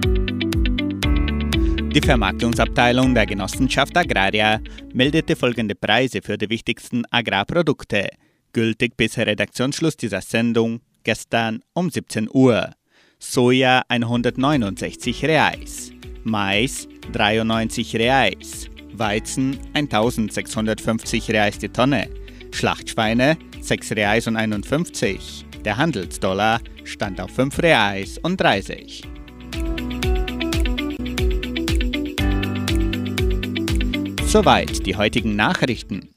Die 1.94 2.00
Vermarktungsabteilung 2.00 3.14
der 3.14 3.26
Genossenschaft 3.26 3.96
Agraria 3.96 4.60
meldete 4.92 5.36
folgende 5.36 5.76
Preise 5.76 6.20
für 6.20 6.36
die 6.36 6.50
wichtigsten 6.50 7.04
Agrarprodukte, 7.12 8.08
gültig 8.52 8.96
bis 8.96 9.16
Redaktionsschluss 9.16 9.96
dieser 9.96 10.20
Sendung 10.20 10.80
gestern 11.04 11.60
um 11.74 11.90
17 11.90 12.28
Uhr. 12.28 12.72
Soja 13.24 13.82
169 13.88 15.24
Reais, 15.24 15.92
Mais 16.24 16.88
93 17.12 17.94
Reais, 17.94 18.68
Weizen 18.94 19.60
1650 19.74 21.30
Reais 21.30 21.56
die 21.56 21.68
Tonne, 21.68 22.10
Schlachtschweine 22.50 23.38
6 23.60 23.92
Reais 23.92 24.26
und 24.26 24.36
51. 24.36 25.46
Der 25.64 25.76
Handelsdollar 25.76 26.60
stand 26.82 27.20
auf 27.20 27.30
5 27.30 27.60
Reais 27.60 28.18
und 28.18 28.40
30. 28.40 29.04
Soweit 34.26 34.84
die 34.84 34.96
heutigen 34.96 35.36
Nachrichten. 35.36 36.10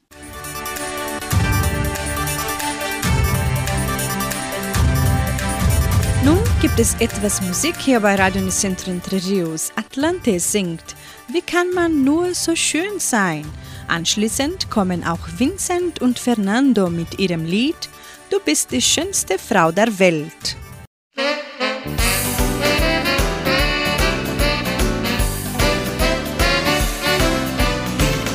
Gibt 6.65 6.79
es 6.79 6.95
etwas 6.95 7.43
Musik 7.43 7.75
hier 7.77 7.99
bei 7.99 8.15
Radio 8.15 8.41
Nicentro 8.41 8.89
Entre. 8.89 9.21
Atlante 9.75 10.39
singt 10.39 10.95
Wie 11.27 11.41
kann 11.43 11.69
man 11.75 12.03
nur 12.03 12.33
so 12.33 12.55
schön 12.55 12.97
sein? 12.97 13.45
Anschließend 13.87 14.71
kommen 14.71 15.03
auch 15.03 15.19
Vincent 15.37 16.01
und 16.01 16.17
Fernando 16.17 16.89
mit 16.89 17.19
ihrem 17.19 17.45
Lied 17.45 17.87
Du 18.31 18.39
bist 18.43 18.71
die 18.71 18.81
schönste 18.81 19.37
Frau 19.37 19.71
der 19.71 19.99
Welt. 19.99 20.57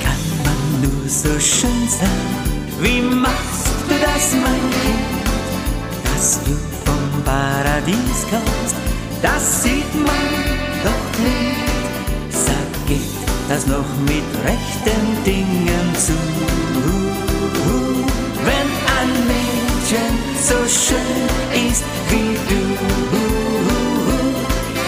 kann 0.04 0.22
man 0.44 0.82
nur 0.82 1.08
so 1.08 1.40
schön 1.40 1.88
sein? 1.88 2.08
Wie 2.80 3.00
machst 3.00 3.66
du 3.88 3.94
das, 4.00 4.34
mein 4.34 4.70
Kind? 4.70 5.18
Dass 6.04 6.38
du 6.44 6.69
Paradies 7.80 8.26
kommst, 8.28 8.76
das 9.22 9.62
sieht 9.62 9.94
man 9.94 10.28
doch 10.84 11.18
nicht. 11.18 12.30
Sag, 12.30 12.86
geht 12.86 13.00
das 13.48 13.66
noch 13.66 13.86
mit 14.06 14.24
rechten 14.44 15.24
Dingen 15.24 15.94
zu? 15.94 16.12
Wenn 18.44 18.70
ein 18.98 19.10
Mädchen 19.30 20.12
so 20.42 20.58
schön 20.68 21.24
ist 21.68 21.84
wie 22.10 22.36
du, 22.50 22.62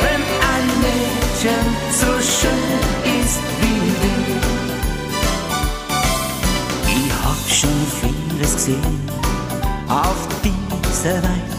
wenn 0.02 0.22
ein 0.52 0.66
Mädchen 0.84 1.64
so 1.92 2.12
schön 2.20 2.78
ist 3.22 3.40
wie 3.60 3.84
du. 4.02 4.14
Ich 6.88 7.10
hab 7.24 7.40
schon 7.50 7.78
vieles 8.00 8.52
gesehen 8.54 9.00
auf 9.88 10.28
dieser 10.44 11.22
Welt. 11.22 11.51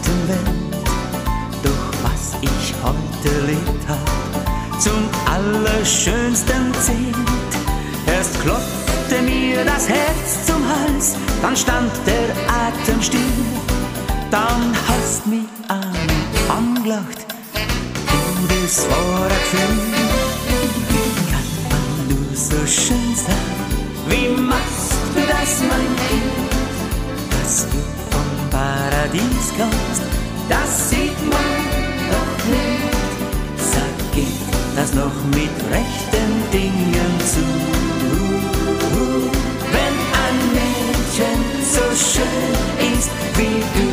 Erlebt 3.24 3.88
hab, 3.88 4.80
zum 4.80 5.08
Allerschönsten 5.30 6.72
zählt. 6.80 7.16
Erst 8.06 8.40
klopfte 8.42 9.22
mir 9.22 9.64
das 9.64 9.88
Herz 9.88 10.46
zum 10.46 10.62
Hals, 10.68 11.16
dann 11.42 11.56
stand 11.56 11.90
der 12.06 12.30
Atem 12.48 13.02
still. 13.02 13.20
Dann 14.30 14.74
hast 14.88 15.26
mich 15.26 15.48
an 15.68 15.94
angelacht, 16.48 17.26
du, 18.06 18.14
ein 18.14 19.28
Gefühl. 19.28 19.94
Wie 20.88 21.10
kann 21.30 21.50
man 21.70 22.08
nur 22.08 22.36
so 22.36 22.66
schön 22.66 23.14
sein? 23.14 23.74
Wie 24.08 24.28
machst 24.40 24.92
du 25.14 25.20
das, 25.20 25.60
mein 25.60 25.90
Kind? 26.08 26.50
Dass 27.30 27.66
du 27.70 27.78
vom 28.10 28.50
Paradies 28.50 29.48
kommst, 29.56 30.02
das 30.48 30.90
sieht 30.90 31.20
man 31.30 31.74
doch 32.10 32.44
nicht. 32.50 32.73
Das 34.76 34.92
noch 34.92 35.24
mit 35.30 35.54
rechten 35.70 36.30
Dingen 36.52 37.20
zu? 37.20 37.44
Wenn 39.72 39.96
ein 40.24 40.38
Mädchen 40.52 41.40
so 41.62 41.86
schön 41.94 42.54
ist 42.92 43.10
wie 43.36 43.60
du, 43.76 43.88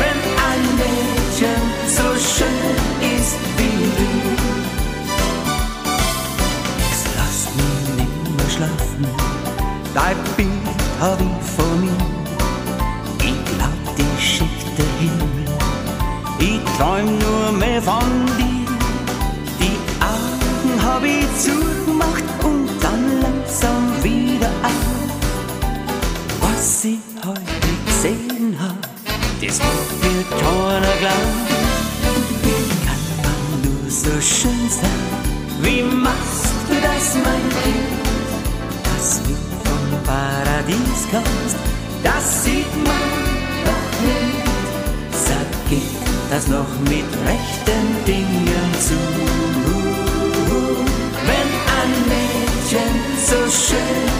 wenn 0.00 0.20
ein 0.50 0.62
Mädchen 0.80 1.62
so 1.86 2.08
schön 2.18 2.76
ist 3.18 3.36
wie 3.58 3.80
du, 3.98 4.10
es 6.90 7.02
lasst 7.16 7.48
mich 7.56 7.84
nimmer 7.98 8.48
schlafen, 8.50 9.06
dein 9.94 10.18
Bild 10.36 10.78
hab 10.98 11.20
ich 11.20 11.50
vor 11.56 11.65
glauben. 31.00 31.38
Wie 32.42 32.68
kann 32.86 33.04
man 33.22 33.62
nur 33.62 33.90
so 33.90 34.14
schön 34.20 34.68
sein? 34.70 35.06
Wie 35.62 35.82
machst 35.82 36.54
du 36.68 36.74
das, 36.74 37.14
mein 37.24 37.44
Kind? 37.62 37.96
Dass 38.84 39.20
du 39.22 39.34
vom 39.64 39.86
Paradies 40.04 41.00
kommst, 41.10 41.56
das 42.02 42.44
sieht 42.44 42.74
man 42.86 43.12
doch 43.64 43.90
nicht. 44.06 44.46
Sag, 45.12 45.48
geht 45.70 45.82
das 46.30 46.46
noch 46.48 46.72
mit 46.84 47.08
rechten 47.30 47.86
Dingen 48.06 48.70
zu? 48.80 48.98
Wenn 51.28 51.50
ein 51.80 51.92
Mädchen 52.08 52.94
so 53.26 53.38
schön 53.50 54.15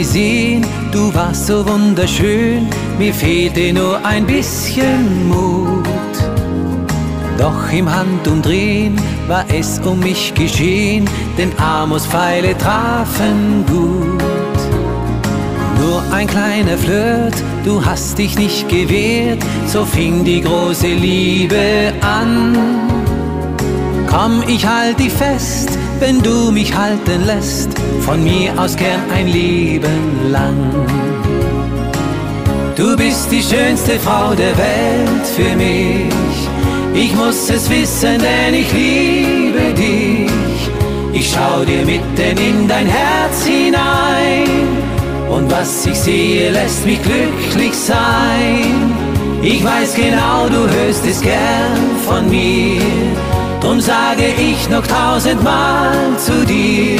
gesehen, 0.00 0.64
du 0.92 1.12
warst 1.12 1.46
so 1.46 1.68
wunderschön, 1.68 2.66
mir 2.98 3.12
fehlte 3.12 3.70
nur 3.70 4.02
ein 4.02 4.24
bisschen 4.24 5.28
Mut. 5.28 6.16
Doch 7.36 7.70
im 7.70 7.86
Handumdrehen 7.94 8.98
war 9.28 9.44
es 9.52 9.78
um 9.80 10.00
mich 10.00 10.32
geschehen, 10.32 11.04
denn 11.36 11.52
Amos 11.58 12.06
Pfeile 12.06 12.56
trafen 12.56 13.66
gut. 13.66 14.58
Nur 15.78 16.02
ein 16.14 16.26
kleiner 16.26 16.78
Flirt, 16.78 17.36
du 17.66 17.84
hast 17.84 18.16
dich 18.16 18.38
nicht 18.38 18.70
gewehrt, 18.70 19.42
so 19.66 19.84
fing 19.84 20.24
die 20.24 20.40
große 20.40 20.94
Liebe 21.06 21.92
an. 22.00 22.56
Komm, 24.06 24.42
ich 24.48 24.66
halt 24.66 24.98
dich 24.98 25.12
fest, 25.12 25.78
wenn 26.00 26.22
du 26.22 26.50
mich 26.50 26.74
halten 26.74 27.26
lässt, 27.26 27.70
von 28.00 28.24
mir 28.24 28.58
aus 28.58 28.74
gern 28.74 29.02
ein 29.14 29.28
Leben 29.28 30.30
lang. 30.30 30.56
Du 32.74 32.96
bist 32.96 33.30
die 33.30 33.42
schönste 33.42 33.98
Frau 33.98 34.34
der 34.34 34.56
Welt 34.56 35.26
für 35.36 35.54
mich. 35.56 36.48
Ich 36.94 37.14
muss 37.14 37.50
es 37.50 37.68
wissen, 37.68 38.18
denn 38.18 38.54
ich 38.54 38.72
liebe 38.72 39.74
dich. 39.74 40.70
Ich 41.12 41.30
schau 41.32 41.64
dir 41.64 41.84
mitten 41.84 42.38
in 42.38 42.66
dein 42.66 42.86
Herz 42.86 43.44
hinein. 43.44 44.48
Und 45.28 45.50
was 45.50 45.86
ich 45.86 45.98
sehe, 45.98 46.50
lässt 46.50 46.86
mich 46.86 47.00
glücklich 47.02 47.74
sein. 47.74 48.94
Ich 49.42 49.62
weiß 49.62 49.94
genau, 49.94 50.48
du 50.48 50.68
hörst 50.68 51.06
es 51.06 51.20
gern 51.20 51.96
von 52.06 52.28
mir. 52.28 52.80
Drum 53.60 53.80
sage 53.80 54.26
ich 54.38 54.68
noch 54.68 54.86
tausendmal 54.86 56.16
zu 56.18 56.44
dir. 56.46 56.98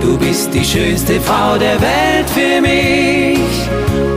Du 0.00 0.18
bist 0.18 0.52
die 0.52 0.64
schönste 0.64 1.20
Frau 1.20 1.56
der 1.58 1.80
Welt 1.80 2.28
für 2.28 2.60
mich. 2.60 3.38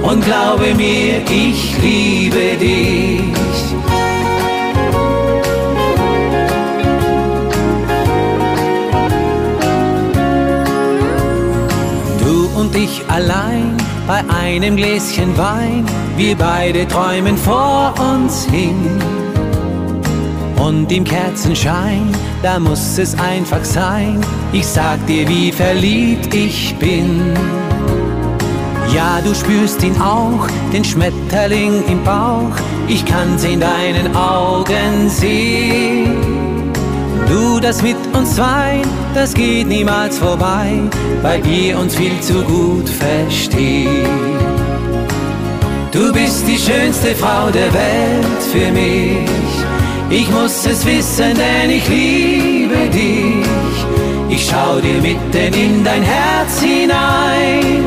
Und 0.01 0.23
glaube 0.23 0.73
mir, 0.75 1.21
ich 1.29 1.77
liebe 1.81 2.57
dich. 2.59 3.33
und 12.63 12.75
ich 12.77 13.03
allein 13.09 13.75
bei 14.07 14.23
einem 14.29 14.75
Gläschen 14.75 15.37
Wein. 15.37 15.85
Wir 16.15 16.35
beide 16.35 16.87
träumen 16.87 17.37
vor 17.37 17.93
uns 17.99 18.45
hin. 18.45 19.22
Und 20.63 20.89
im 20.93 21.03
Kerzenschein, 21.03 22.07
da 22.41 22.57
muss 22.57 22.97
es 22.97 23.19
einfach 23.19 23.65
sein. 23.65 24.21
Ich 24.53 24.65
sag 24.65 25.05
dir, 25.07 25.27
wie 25.27 25.51
verliebt 25.51 26.33
ich 26.33 26.73
bin. 26.79 27.33
Ja, 28.95 29.19
du 29.21 29.35
spürst 29.35 29.83
ihn 29.83 29.99
auch, 29.99 30.47
den 30.71 30.85
Schmetterling 30.85 31.83
im 31.89 32.01
Bauch. 32.05 32.55
Ich 32.87 33.03
kann's 33.03 33.43
in 33.43 33.59
deinen 33.59 34.15
Augen 34.15 35.09
sehen. 35.09 36.71
Du, 37.27 37.59
das 37.59 37.81
mit 37.81 37.97
uns 38.13 38.35
zwei, 38.35 38.83
das 39.13 39.33
geht 39.33 39.67
niemals 39.67 40.17
vorbei, 40.17 40.79
weil 41.21 41.43
wir 41.43 41.77
uns 41.77 41.93
viel 41.93 42.17
zu 42.21 42.41
gut 42.43 42.87
verstehen. 42.87 44.07
Du 45.91 46.13
bist 46.13 46.47
die 46.47 46.57
schönste 46.57 47.15
Frau 47.15 47.49
der 47.49 47.73
Welt 47.73 48.43
für 48.49 48.71
mich. 48.71 49.42
Ich 50.13 50.29
muss 50.29 50.63
es 50.67 50.85
wissen, 50.85 51.33
denn 51.33 51.71
ich 51.71 51.89
liebe 51.89 52.87
dich. 52.93 53.47
Ich 54.29 54.47
schau 54.47 54.79
dir 54.79 55.01
mitten 55.01 55.53
in 55.59 55.83
dein 55.83 56.03
Herz 56.03 56.61
hinein. 56.61 57.83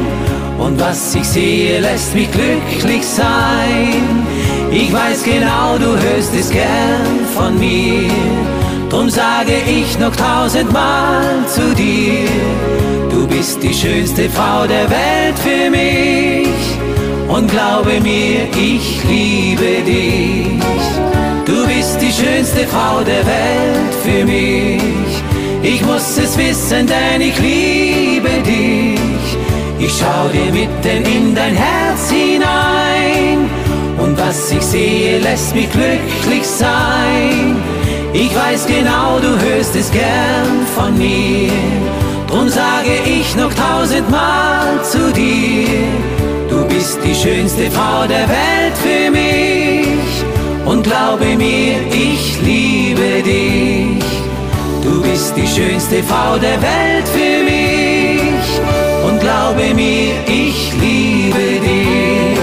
Und 0.58 0.80
was 0.80 1.14
ich 1.14 1.24
sehe, 1.24 1.78
lässt 1.78 2.16
mich 2.16 2.28
glücklich 2.32 3.06
sein. 3.06 4.26
Ich 4.72 4.92
weiß 4.92 5.22
genau, 5.22 5.78
du 5.78 5.90
hörst 6.02 6.34
es 6.34 6.50
gern 6.50 7.20
von 7.32 7.56
mir. 7.60 8.10
Drum 8.90 9.08
sage 9.08 9.54
ich 9.64 9.96
noch 10.00 10.14
tausendmal 10.16 11.46
zu 11.46 11.74
dir, 11.76 12.28
du 13.08 13.24
bist 13.28 13.62
die 13.62 13.74
schönste 13.74 14.28
Frau 14.30 14.66
der 14.66 14.90
Welt 14.90 15.38
für 15.38 15.70
mich. 15.70 16.48
Und 17.28 17.48
glaube 17.48 18.00
mir, 18.00 18.48
ich 18.56 19.04
liebe 19.04 19.84
dich. 19.86 20.85
Du 21.96 22.02
bist 22.02 22.18
die 22.18 22.26
schönste 22.26 22.66
Frau 22.66 23.02
der 23.02 23.24
Welt 23.24 23.94
für 24.04 24.24
mich. 24.26 25.22
Ich 25.62 25.82
muss 25.82 26.18
es 26.18 26.36
wissen, 26.36 26.86
denn 26.86 27.20
ich 27.20 27.38
liebe 27.38 28.28
dich. 28.44 29.38
Ich 29.78 29.92
schau 29.98 30.28
dir 30.28 30.52
mitten 30.52 31.06
in 31.06 31.34
dein 31.34 31.54
Herz 31.54 32.10
hinein. 32.10 33.48
Und 33.98 34.18
was 34.18 34.50
ich 34.50 34.62
sehe, 34.62 35.20
lässt 35.20 35.54
mich 35.54 35.70
glücklich 35.70 36.46
sein. 36.46 37.56
Ich 38.12 38.34
weiß 38.34 38.66
genau, 38.66 39.18
du 39.18 39.30
hörst 39.48 39.74
es 39.74 39.90
gern 39.90 40.66
von 40.76 40.98
mir. 40.98 41.50
Drum 42.28 42.48
sage 42.48 42.92
ich 43.06 43.34
noch 43.36 43.52
tausendmal 43.54 44.82
zu 44.82 45.12
dir. 45.12 45.68
Du 46.50 46.62
bist 46.66 46.98
die 47.02 47.14
schönste 47.14 47.70
Frau 47.70 48.06
der 48.06 48.28
Welt 48.28 48.76
für 48.82 49.10
mich. 49.10 49.65
Und 50.76 50.82
glaube 50.82 51.24
mir, 51.38 51.86
ich 51.90 52.38
liebe 52.42 53.22
dich. 53.22 54.04
Du 54.82 55.00
bist 55.02 55.34
die 55.34 55.46
schönste 55.46 56.02
Frau 56.02 56.36
der 56.36 56.60
Welt 56.60 57.08
für 57.08 57.44
mich. 57.44 58.60
Und 59.08 59.18
glaube 59.18 59.72
mir, 59.74 60.12
ich 60.26 60.74
liebe 60.74 61.60
dich. 61.64 62.38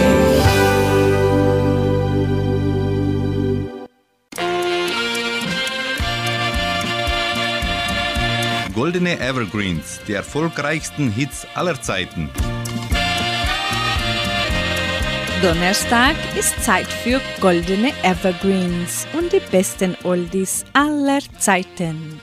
Goldene 8.74 9.19
Evergreens, 9.19 10.00
die 10.08 10.13
erfolgreichsten 10.13 11.12
Hits 11.12 11.46
aller 11.54 11.80
Zeiten. 11.80 12.32
Donnerstag 15.43 16.15
ist 16.39 16.63
Zeit 16.63 16.88
für 16.88 17.19
Goldene 17.41 17.91
Evergreens 18.01 19.06
und 19.12 19.34
die 19.34 19.41
besten 19.51 19.93
Oldies 20.06 20.63
aller 20.71 21.19
Zeiten. 21.38 22.21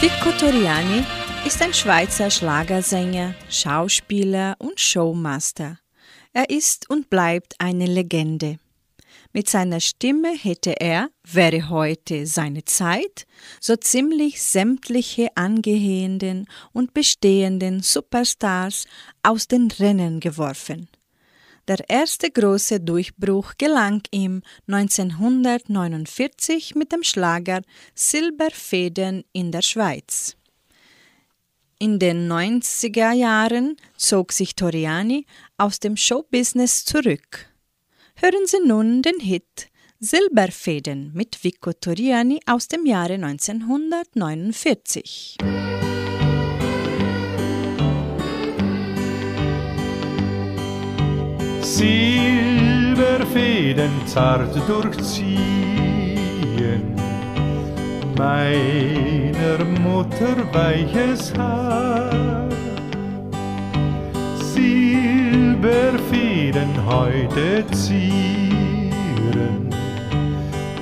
Vico 0.00 0.30
Toriani 0.40 1.04
ist 1.46 1.62
ein 1.62 1.72
Schweizer 1.72 2.30
Schlagersänger, 2.30 3.36
Schauspieler 3.48 4.56
und 4.58 4.80
Showmaster. 4.80 5.78
Er 6.32 6.50
ist 6.50 6.90
und 6.90 7.10
bleibt 7.10 7.54
eine 7.60 7.86
Legende. 7.86 8.58
Mit 9.36 9.50
seiner 9.50 9.80
Stimme 9.80 10.32
hätte 10.32 10.80
er, 10.80 11.10
wäre 11.24 11.68
heute 11.68 12.24
seine 12.24 12.64
Zeit, 12.64 13.26
so 13.60 13.74
ziemlich 13.74 14.40
sämtliche 14.40 15.26
angehenden 15.34 16.46
und 16.72 16.94
bestehenden 16.94 17.82
Superstars 17.82 18.86
aus 19.24 19.48
den 19.48 19.72
Rennen 19.72 20.20
geworfen. 20.20 20.88
Der 21.66 21.90
erste 21.90 22.30
große 22.30 22.78
Durchbruch 22.78 23.54
gelang 23.58 24.02
ihm 24.12 24.42
1949 24.68 26.76
mit 26.76 26.92
dem 26.92 27.02
Schlager 27.02 27.62
Silberfäden 27.96 29.24
in 29.32 29.50
der 29.50 29.62
Schweiz. 29.62 30.36
In 31.80 31.98
den 31.98 32.30
90er 32.30 33.10
Jahren 33.10 33.78
zog 33.96 34.30
sich 34.30 34.54
Toriani 34.54 35.26
aus 35.58 35.80
dem 35.80 35.96
Showbusiness 35.96 36.84
zurück. 36.84 37.52
Hören 38.24 38.46
Sie 38.46 38.60
nun 38.66 39.02
den 39.02 39.20
Hit 39.20 39.68
Silberfäden 40.00 41.10
mit 41.12 41.44
Vico 41.44 41.74
Toriani 41.74 42.40
aus 42.46 42.68
dem 42.68 42.86
Jahre 42.86 43.16
1949. 43.16 45.36
Silberfäden 51.60 53.90
zart 54.06 54.56
durchziehen 54.66 55.34
meiner 58.16 59.62
Mutter 59.82 60.50
weiches 60.54 61.30
Haar. 61.36 62.48
Silberfäden 64.54 66.03
heute 66.86 67.64
zieren 67.72 69.70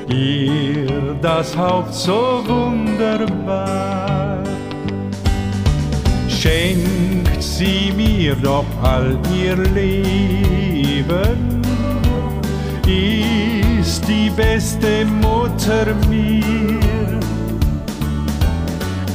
ihr 0.08 1.14
das 1.20 1.56
Haupt 1.56 1.94
so 1.94 2.42
wunderbar. 2.46 4.38
Schenkt 6.28 7.42
sie 7.42 7.92
mir 7.96 8.34
doch 8.34 8.66
all 8.82 9.18
ihr 9.34 9.56
Leben, 9.56 11.62
ist 12.86 14.06
die 14.08 14.30
beste 14.30 15.06
Mutter 15.06 15.94
mir. 16.08 16.80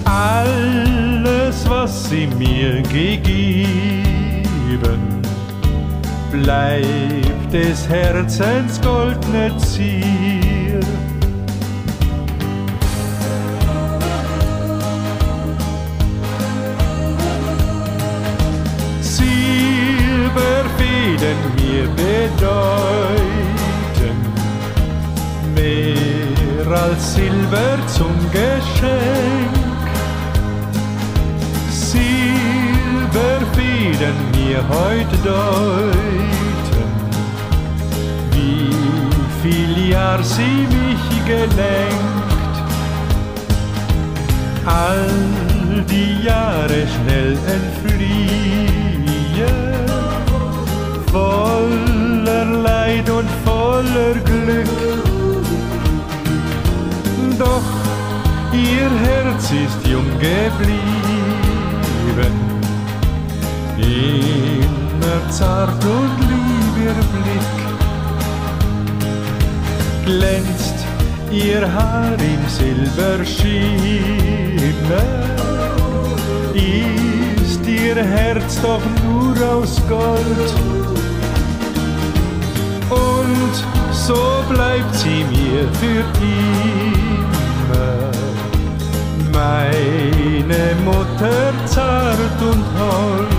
Alles, 0.06 1.70
was 1.70 2.10
sie 2.10 2.28
mir 2.38 2.82
gegeben, 2.84 4.08
bleibt 6.32 7.54
des 7.54 7.88
Herzens 7.88 8.82
goldne 8.82 9.52
Zier. 9.58 10.80
Silberfäden 19.02 20.38
mir 21.56 21.88
bedeuten 21.96 23.18
mehr 25.56 26.68
als 26.82 27.16
Silber 27.16 27.78
zum 27.88 28.16
Geschenk. 28.32 29.57
Silberfäden 33.18 34.16
mir 34.36 34.62
heute 34.70 35.18
deuten, 35.24 36.88
wie 38.32 38.70
viel 39.42 39.90
Jahr 39.90 40.22
sie 40.24 40.68
mich 40.78 41.26
gelenkt. 41.26 42.58
All 44.66 45.10
die 45.90 46.24
Jahre 46.24 46.86
schnell 46.94 47.38
entfliehen, 47.56 49.06
voller 51.12 52.46
Leid 52.46 53.10
und 53.10 53.30
voller 53.44 54.14
Glück. 54.26 54.68
Doch 57.40 57.70
ihr 58.54 58.92
Herz 59.08 59.46
ist 59.52 59.88
jung 59.88 60.12
geblieben, 60.20 60.97
immer 63.78 65.30
zart 65.30 65.84
und 65.86 66.20
lieb 66.30 66.76
ihr 66.86 67.00
Blick. 67.14 67.58
Glänzt 70.06 70.78
ihr 71.32 71.72
Haar 71.74 72.14
im 72.14 72.44
Silberschimmer, 72.48 73.48
ist 76.54 77.68
ihr 77.68 77.96
Herz 77.96 78.62
doch 78.62 78.82
nur 79.04 79.36
aus 79.50 79.82
Gold. 79.90 80.54
Und 82.90 83.56
so 83.92 84.44
bleibt 84.50 84.96
sie 84.96 85.26
mir 85.26 85.68
für 85.74 86.06
immer 86.22 88.12
meine 89.34 90.76
Mutter 90.86 91.54
zart 91.66 92.42
und 92.42 92.66
hold. 92.80 93.37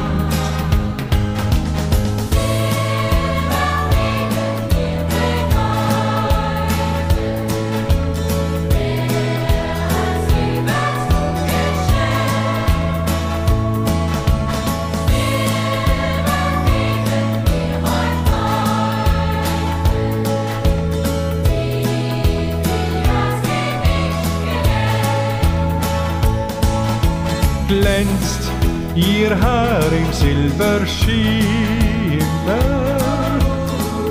Ihr 29.28 29.40
Haar 29.40 29.92
im 29.92 30.12
Silberschimmer. 30.12 31.18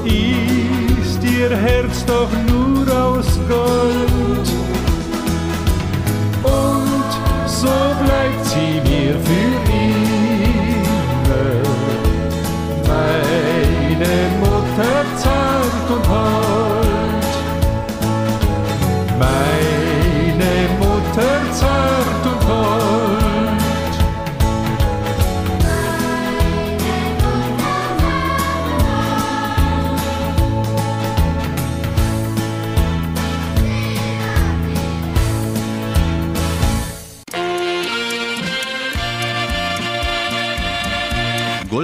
Ist 0.05 1.24
ihr 1.24 1.55
Herz 1.55 2.05
doch 2.05 2.30
nur 2.47 2.86
aus 2.91 3.39
Gold. 3.47 4.07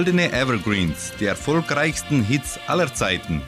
Goldene 0.04 0.28
Evergreens, 0.34 1.14
die 1.18 1.24
erfolgreichsten 1.24 2.22
Hits 2.22 2.60
aller 2.66 2.92
Zeiten. 2.92 3.40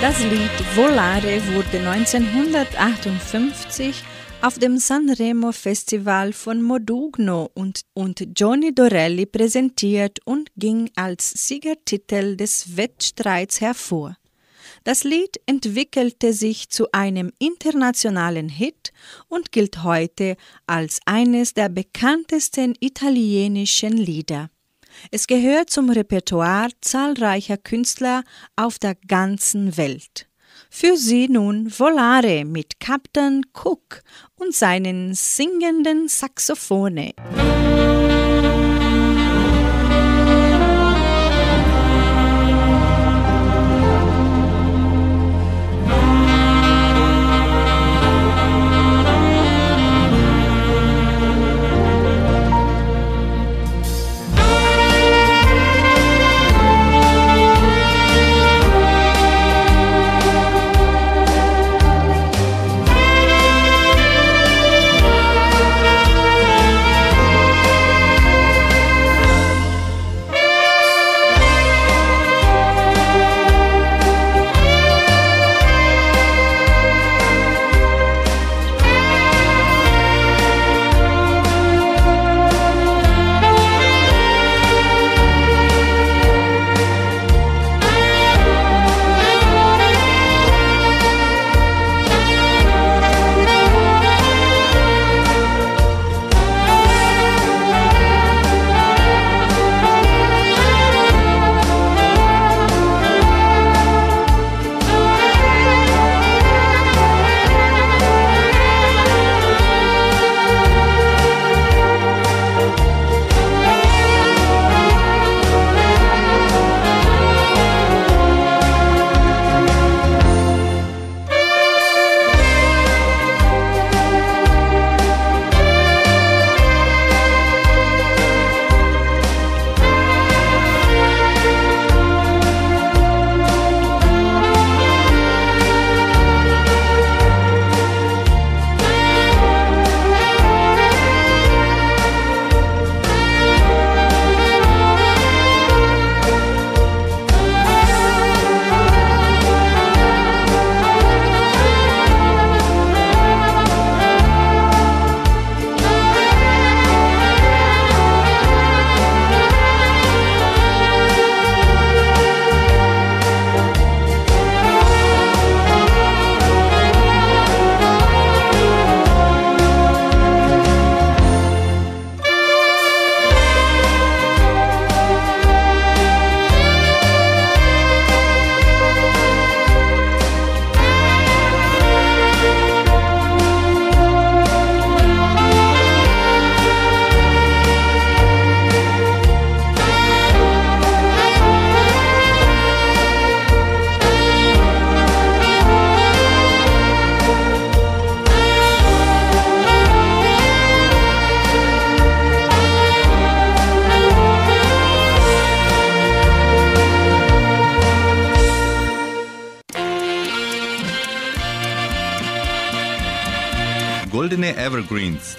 Das 0.00 0.18
Lied 0.20 0.50
Volare 0.74 1.42
wurde 1.52 1.86
1958 1.86 4.02
auf 4.40 4.58
dem 4.58 4.78
Sanremo 4.78 5.52
Festival 5.52 6.32
von 6.32 6.62
Modugno 6.62 7.50
und, 7.52 7.82
und 7.92 8.26
Johnny 8.34 8.74
Dorelli 8.74 9.26
präsentiert 9.26 10.20
und 10.24 10.48
ging 10.56 10.88
als 10.96 11.46
Siegertitel 11.46 12.36
des 12.36 12.78
Wettstreits 12.78 13.60
hervor. 13.60 14.16
Das 14.84 15.04
Lied 15.04 15.38
entwickelte 15.46 16.32
sich 16.32 16.70
zu 16.70 16.90
einem 16.92 17.32
internationalen 17.38 18.48
Hit 18.48 18.92
und 19.28 19.52
gilt 19.52 19.82
heute 19.82 20.36
als 20.66 21.00
eines 21.04 21.52
der 21.52 21.68
bekanntesten 21.68 22.74
italienischen 22.80 23.92
Lieder. 23.92 24.48
Es 25.10 25.26
gehört 25.26 25.70
zum 25.70 25.90
Repertoire 25.90 26.70
zahlreicher 26.80 27.58
Künstler 27.58 28.24
auf 28.56 28.78
der 28.78 28.96
ganzen 29.06 29.76
Welt. 29.76 30.28
Für 30.70 30.96
sie 30.96 31.28
nun 31.28 31.70
Volare 31.70 32.44
mit 32.44 32.80
Captain 32.80 33.44
Cook 33.52 34.02
und 34.36 34.54
seinen 34.54 35.14
singenden 35.14 36.08
Saxophone. 36.08 37.12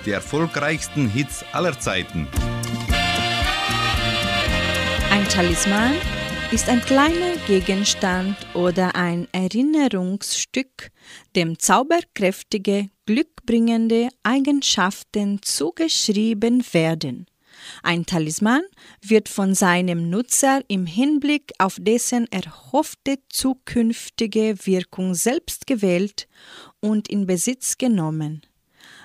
Die 0.05 0.11
erfolgreichsten 0.11 1.07
Hits 1.07 1.45
aller 1.51 1.79
Zeiten. 1.79 2.27
Ein 5.11 5.27
Talisman 5.29 5.93
ist 6.51 6.67
ein 6.69 6.81
kleiner 6.81 7.35
Gegenstand 7.47 8.35
oder 8.53 8.95
ein 8.95 9.27
Erinnerungsstück, 9.31 10.89
dem 11.35 11.59
zauberkräftige, 11.59 12.89
glückbringende 13.05 14.09
Eigenschaften 14.23 15.39
zugeschrieben 15.41 16.65
werden. 16.73 17.27
Ein 17.83 18.05
Talisman 18.05 18.63
wird 19.01 19.29
von 19.29 19.53
seinem 19.53 20.09
Nutzer 20.09 20.61
im 20.67 20.85
Hinblick 20.85 21.51
auf 21.59 21.77
dessen 21.79 22.25
erhoffte 22.31 23.19
zukünftige 23.29 24.55
Wirkung 24.65 25.13
selbst 25.13 25.67
gewählt 25.67 26.27
und 26.79 27.07
in 27.07 27.27
Besitz 27.27 27.77
genommen. 27.77 28.41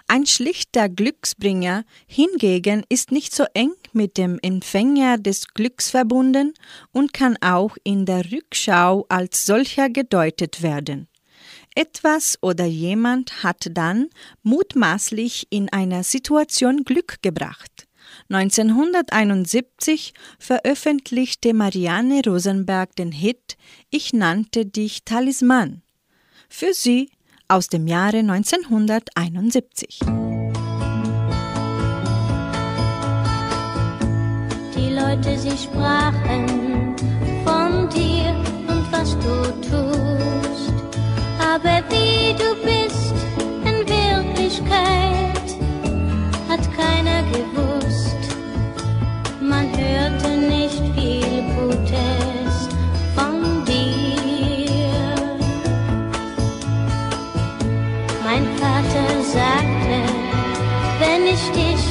Ein 0.09 0.25
schlichter 0.25 0.89
Glücksbringer 0.89 1.85
hingegen 2.07 2.85
ist 2.89 3.11
nicht 3.11 3.35
so 3.35 3.45
eng 3.55 3.73
mit 3.93 4.17
dem 4.17 4.39
Empfänger 4.41 5.19
des 5.19 5.49
Glücks 5.49 5.91
verbunden 5.91 6.55
und 6.93 7.13
kann 7.13 7.37
auch 7.41 7.77
in 7.83 8.07
der 8.07 8.31
Rückschau 8.31 9.07
als 9.09 9.45
solcher 9.45 9.91
gedeutet 9.91 10.63
werden. 10.63 11.09
Etwas 11.75 12.39
oder 12.41 12.65
jemand 12.65 13.43
hat 13.43 13.67
dann 13.73 14.09
mutmaßlich 14.43 15.49
in 15.51 15.73
einer 15.73 16.05
Situation 16.05 16.85
Glück 16.85 17.21
gebracht. 17.23 17.89
1971 18.31 20.15
veröffentlichte 20.39 21.53
Marianne 21.53 22.23
Rosenberg 22.25 22.95
den 22.95 23.11
Hit 23.13 23.57
Ich 23.91 24.13
nannte 24.13 24.67
dich 24.67 25.05
Talisman. 25.05 25.83
Für 26.49 26.73
sie 26.73 27.11
aus 27.49 27.69
dem 27.69 27.87
Jahre 27.87 28.19
1971. 28.19 30.01
Die 34.75 34.91
Leute, 34.93 35.39
sie 35.39 35.57
sprachen 35.57 36.97
von 37.45 37.89
dir 37.89 38.35
und 38.69 38.93
was 38.93 39.17
du 39.19 39.53
tust, 39.63 40.75
aber 41.41 41.83
wie 41.89 42.35
du 42.35 42.55
bist 42.65 43.15
in 43.65 43.87
Wirklichkeit, 43.87 45.57
hat 46.49 46.61
keiner 46.77 47.23
gewusst. 47.31 48.17
Man 49.41 49.69
hörte 49.77 50.37
nicht 50.37 50.83
viel 50.95 51.43
Gutes 51.55 52.26
sagte, 59.37 59.99
wenn 61.01 61.23
ich 61.35 61.45
dich 61.61 61.83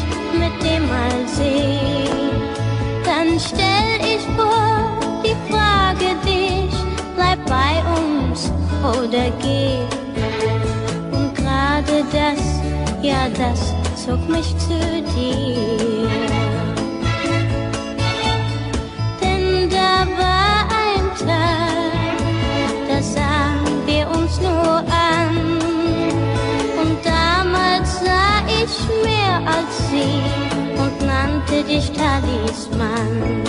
mit 0.42 0.56
dem 0.66 0.84
mal 0.88 1.18
sehe, 1.28 2.10
dann 3.06 3.40
stell 3.40 3.94
ich 4.14 4.24
vor 4.38 5.00
die 5.24 5.38
Frage 5.50 6.10
dich, 6.26 6.76
bleib 7.16 7.40
bei 7.46 7.74
uns 8.00 8.52
oder 8.82 9.26
geh. 9.44 9.78
Und 11.16 11.36
gerade 11.36 11.98
das, 12.12 12.42
ja 13.02 13.30
das 13.42 13.74
zog 14.04 14.28
mich 14.28 14.50
zu 14.58 14.80
dir. 15.16 16.35
Sah 28.76 28.84
ich 28.84 29.04
mehr 29.04 29.42
als 29.46 29.90
sie 29.90 30.22
und 30.82 31.06
nannte 31.06 31.64
dich. 31.64 31.92
Talisman, 31.92 33.44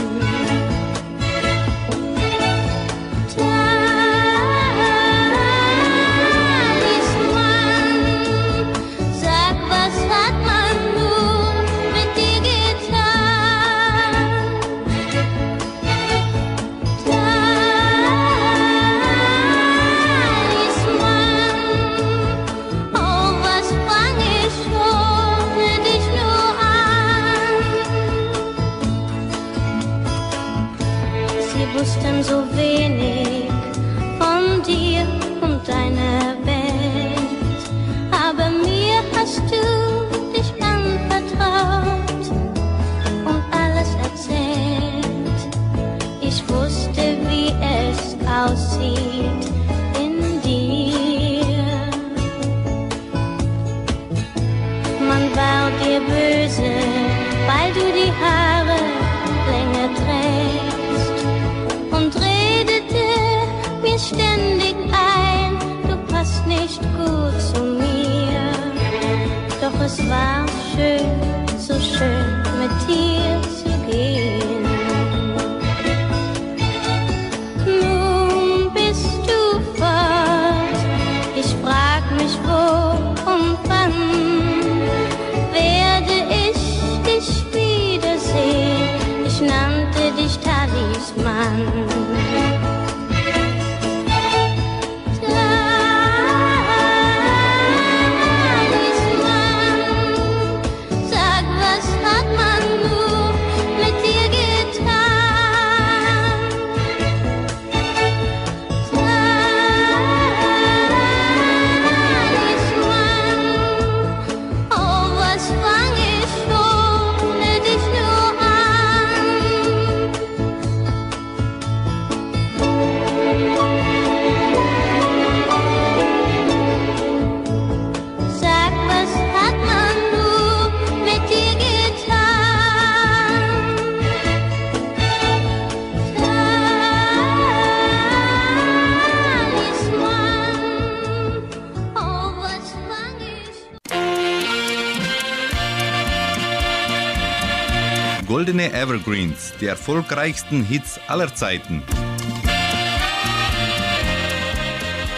Evergreens, 149.06 149.52
die 149.60 149.66
erfolgreichsten 149.66 150.64
Hits 150.64 150.98
aller 151.06 151.32
Zeiten. 151.32 151.84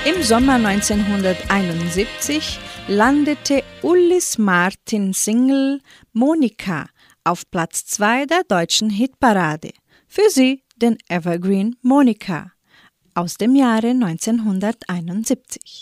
Im 0.05 0.23
Sommer 0.23 0.57
1971 0.57 2.59
landete 2.87 3.65
Ullis 3.83 4.37
Martin 4.37 5.15
Single 5.15 5.81
Monika 6.13 6.91
auf 7.25 7.51
Platz 7.51 7.87
2 7.87 8.27
der 8.27 8.43
deutschen 8.47 8.91
Hitparade. 8.91 9.71
Für 10.07 10.29
sie 10.29 10.65
den 10.77 10.99
Evergreen 11.09 11.77
Monika 11.81 12.53
aus 13.15 13.39
dem 13.39 13.57
Jahre 13.57 13.89
1971. 13.89 15.81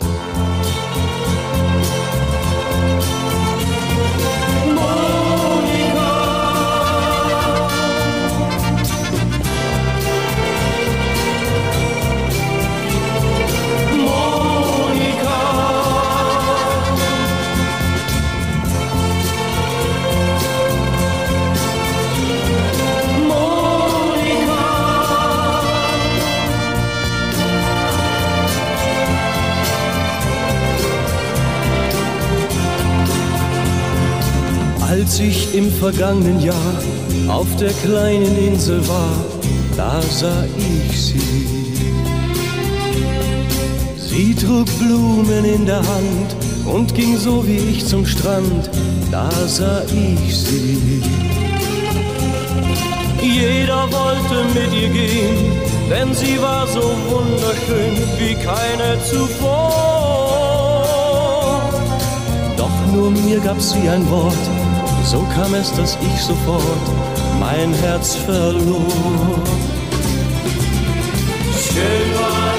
Als 35.07 35.20
ich 35.20 35.54
im 35.54 35.70
vergangenen 35.70 36.40
Jahr 36.40 36.74
auf 37.28 37.46
der 37.61 37.70
kleinen 37.84 38.36
Insel 38.38 38.80
war, 38.88 39.14
da 39.76 40.02
sah 40.02 40.44
ich 40.59 41.00
sie. 41.00 41.46
Sie 43.96 44.34
trug 44.34 44.66
Blumen 44.80 45.44
in 45.44 45.64
der 45.64 45.76
Hand 45.76 46.34
und 46.64 46.92
ging 46.92 47.16
so 47.16 47.46
wie 47.46 47.57
ich 47.57 47.86
zum 47.86 48.04
Strand, 48.04 48.68
da 49.12 49.30
sah 49.46 49.84
ich 49.84 50.36
sie. 50.36 51.00
Jeder 53.22 53.84
wollte 53.92 54.44
mit 54.59 54.74
ihr 54.74 54.88
gehen, 54.88 55.52
denn 55.88 56.12
sie 56.14 56.42
war 56.42 56.66
so 56.66 56.82
wunderschön 56.82 57.94
wie 58.18 58.34
keine 58.34 59.00
zuvor. 59.04 60.16
Doch 62.57 62.92
nur 62.92 63.12
mir 63.12 63.38
gab 63.38 63.61
sie 63.61 63.88
ein 63.88 64.11
Wort, 64.11 64.34
so 65.07 65.24
kam 65.34 65.54
es, 65.54 65.72
dass 65.72 65.96
ich 66.00 66.20
sofort 66.20 66.62
mein 67.38 67.72
Herz 67.74 68.16
verlor. 68.16 68.82
Schön 71.52 72.14
war 72.18 72.55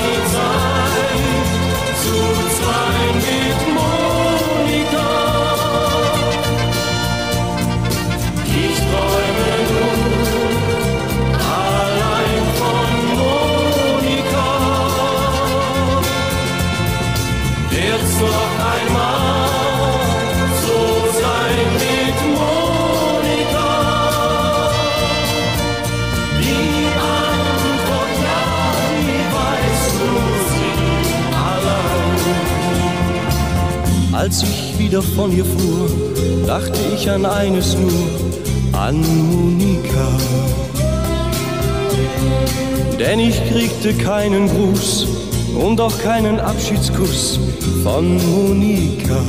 Als 34.18 34.42
ich 34.42 34.80
wieder 34.80 35.04
von 35.04 35.32
ihr 35.32 35.46
fuhr, 35.46 35.88
dachte 36.48 36.80
ich 36.92 37.08
an 37.08 37.24
eines 37.24 37.78
nur, 37.78 37.92
an 38.72 39.00
Monika. 39.30 40.08
Denn 43.00 43.20
ich 43.20 43.40
kriegte 43.52 43.94
keinen 43.94 44.48
Gruß 44.50 45.06
und 45.60 45.80
auch 45.80 45.96
keinen 46.00 46.40
Abschiedskuss 46.40 47.40
von 47.84 48.18
Monika. 48.32 49.22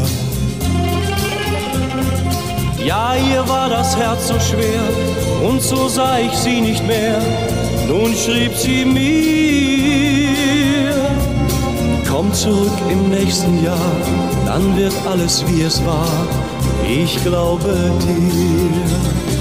Ja, 2.83 3.15
ihr 3.31 3.47
war 3.47 3.69
das 3.69 3.95
Herz 3.95 4.29
so 4.29 4.41
schwer 4.41 4.81
und 5.47 5.61
so 5.61 5.87
sah 5.89 6.19
ich 6.19 6.33
sie 6.33 6.63
nicht 6.63 6.87
mehr. 6.87 7.21
Nun 7.87 8.15
schrieb 8.15 8.55
sie 8.55 8.87
mir, 8.87 10.33
komm 12.11 12.33
zurück 12.33 12.73
im 12.91 13.11
nächsten 13.11 13.63
Jahr, 13.63 13.77
dann 14.59 14.77
wird 14.77 14.95
alles 15.07 15.45
wie 15.47 15.63
es 15.63 15.85
war. 15.87 16.27
Ich 16.89 17.23
glaube 17.23 17.93
dir. 18.03 19.38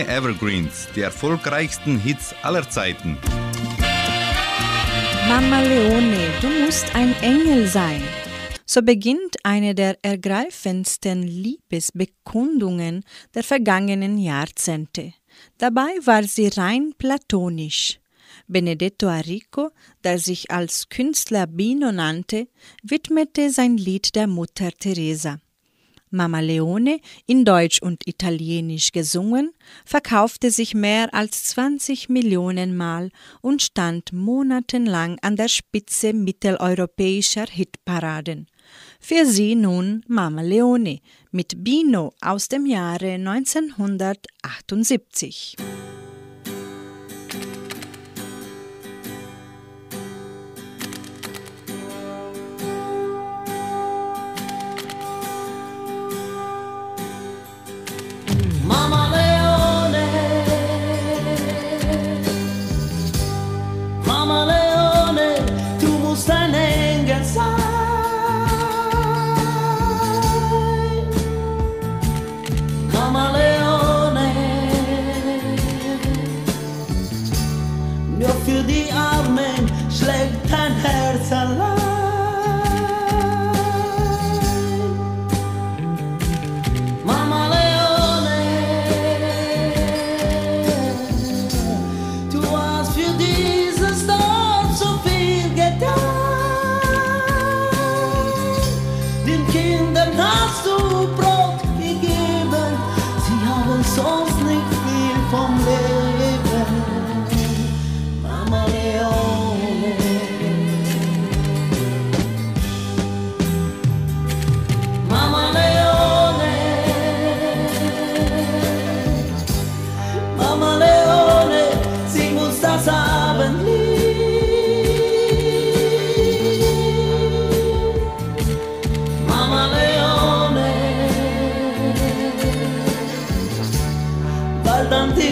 Goldene 0.00 0.08
Evergreens, 0.08 0.88
die 0.94 1.02
erfolgreichsten 1.02 1.98
Hits 1.98 2.34
aller 2.42 2.68
Zeiten. 2.68 3.18
Mama 5.28 5.60
Leone, 5.60 6.28
du 6.40 6.48
musst 6.64 6.94
ein 6.94 7.14
Engel 7.20 7.66
sein. 7.66 8.02
So 8.64 8.82
beginnt 8.82 9.36
eine 9.42 9.74
der 9.74 9.98
ergreifendsten 10.02 11.22
Liebesbekundungen 11.22 13.04
der 13.34 13.42
vergangenen 13.42 14.16
Jahrzehnte. 14.16 15.12
Dabei 15.58 15.90
war 16.04 16.22
sie 16.24 16.48
rein 16.48 16.94
platonisch. 16.96 17.98
Benedetto 18.46 19.08
Arrico, 19.08 19.70
der 20.04 20.18
sich 20.18 20.50
als 20.50 20.88
Künstler 20.88 21.46
Bino 21.46 21.92
nannte, 21.92 22.48
widmete 22.82 23.50
sein 23.50 23.76
Lied 23.76 24.14
der 24.14 24.28
Mutter 24.28 24.70
Teresa. 24.72 25.40
Mama 26.10 26.40
Leone, 26.40 27.00
in 27.26 27.44
Deutsch 27.44 27.80
und 27.80 28.04
Italienisch 28.06 28.90
gesungen, 28.92 29.52
verkaufte 29.84 30.50
sich 30.50 30.74
mehr 30.74 31.14
als 31.14 31.44
20 31.44 32.08
Millionen 32.08 32.76
Mal 32.76 33.10
und 33.40 33.62
stand 33.62 34.12
monatelang 34.12 35.18
an 35.22 35.36
der 35.36 35.46
Spitze 35.48 36.12
mitteleuropäischer 36.12 37.46
Hitparaden. 37.48 38.48
Für 39.00 39.24
sie 39.24 39.54
nun 39.54 40.04
Mama 40.06 40.42
Leone 40.42 40.98
mit 41.30 41.64
Bino 41.64 42.12
aus 42.20 42.48
dem 42.48 42.66
Jahre 42.66 43.14
1978. 43.14 45.56
속 104.00 104.29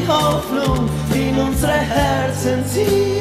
Hoffnung 0.08 0.88
in 1.14 1.38
unsere 1.38 1.72
Herzen 1.72 2.66
zieht. 2.66 3.17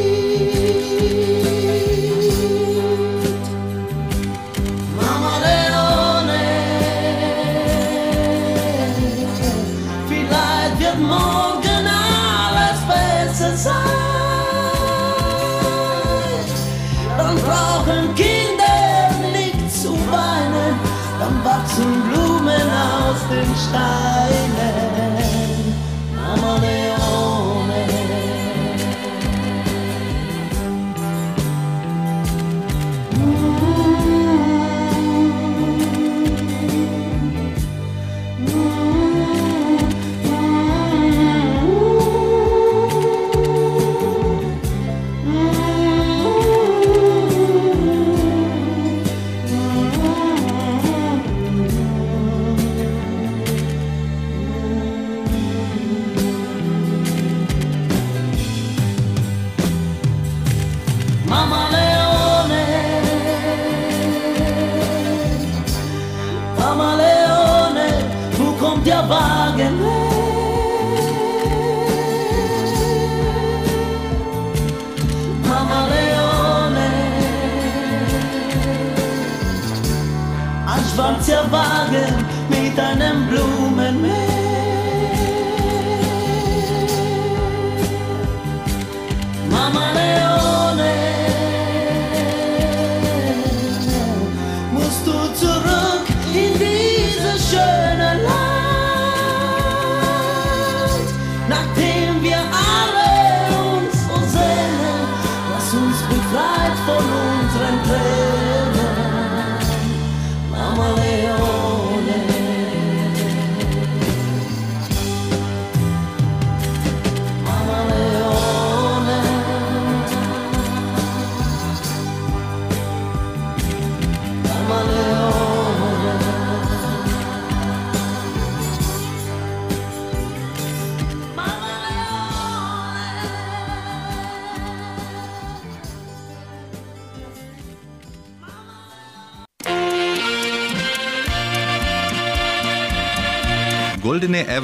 Ein 80.77 80.85
schwarzer 80.93 81.51
Wagen 81.51 82.25
mit 82.49 82.79
einem 82.79 83.27
Blumenmeer. 83.27 84.26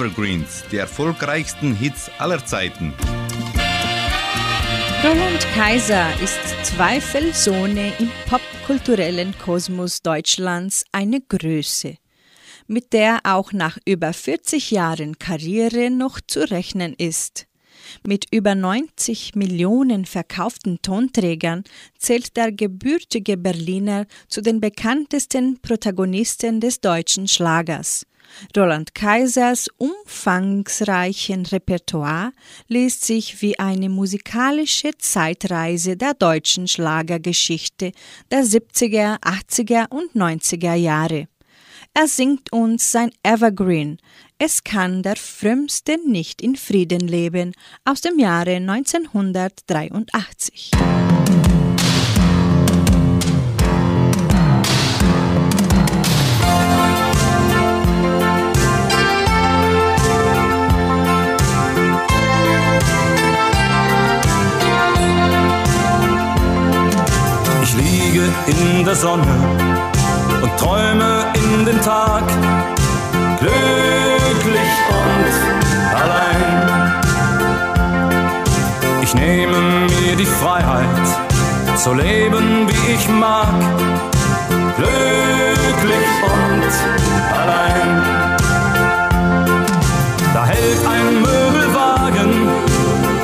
Evergreens, 0.04 0.66
die 0.70 0.76
erfolgreichsten 0.76 1.74
Hits 1.74 2.12
aller 2.18 2.46
Zeiten. 2.46 2.94
Roland 5.02 5.48
Kaiser 5.56 6.08
ist 6.22 6.40
zweifelsohne 6.66 7.94
im 8.00 8.12
popkulturellen 8.30 9.34
Kosmos 9.38 10.02
Deutschlands 10.02 10.84
eine 10.92 11.22
Größe, 11.22 11.96
mit 12.68 12.92
der 12.92 13.22
auch 13.24 13.54
nach 13.54 13.78
über 13.86 14.12
40 14.12 14.72
Jahren 14.72 15.20
Karriere 15.20 15.90
noch 15.90 16.20
zu 16.20 16.50
rechnen 16.52 16.94
ist. 16.98 17.48
Mit 18.06 18.26
über 18.30 18.56
90 18.56 19.36
Millionen 19.36 20.04
verkauften 20.04 20.82
Tonträgern 20.82 21.64
zählt 21.98 22.36
der 22.36 22.52
gebürtige 22.52 23.38
Berliner 23.38 24.06
zu 24.28 24.42
den 24.42 24.60
bekanntesten 24.60 25.62
Protagonisten 25.62 26.60
des 26.60 26.82
deutschen 26.82 27.30
Schlagers. 27.30 28.06
Roland 28.56 28.96
Kaisers 28.96 29.68
umfangreichen 29.78 31.46
Repertoire 31.46 32.32
liest 32.68 33.06
sich 33.06 33.42
wie 33.42 33.60
eine 33.60 33.90
musikalische 33.90 34.92
Zeitreise 34.98 35.98
der 35.98 36.14
deutschen 36.14 36.68
Schlagergeschichte 36.68 37.92
der 38.32 38.44
70er, 38.44 39.20
80er 39.22 39.90
und 39.90 40.16
90er 40.16 40.76
Jahre. 40.76 41.28
Er 41.94 42.08
singt 42.08 42.52
uns 42.52 42.92
sein 42.92 43.12
Evergreen. 43.22 44.00
Es 44.40 44.64
kann 44.64 45.04
der 45.04 45.16
Frömmste 45.16 46.00
nicht 46.08 46.42
in 46.42 46.56
Frieden 46.56 47.08
leben 47.08 47.54
aus 47.86 48.02
dem 48.02 48.18
Jahre 48.18 48.56
1983. 48.56 50.72
Ich 50.74 51.53
der 68.94 69.02
Sonne 69.02 69.26
und 70.44 70.58
träume 70.58 71.26
in 71.34 71.66
den 71.66 71.82
Tag, 71.82 72.24
glücklich 73.40 74.74
und 75.02 75.34
allein. 76.04 77.02
Ich 79.02 79.16
nehme 79.16 79.58
mir 79.88 80.16
die 80.16 80.26
Freiheit 80.26 81.08
zu 81.76 81.94
leben, 81.94 82.68
wie 82.68 82.94
ich 82.94 83.10
mag, 83.10 83.56
glücklich 84.78 86.10
und 86.36 86.74
allein. 87.42 87.90
Da 90.36 90.46
hält 90.46 90.82
ein 90.96 91.08
Möbelwagen 91.22 92.32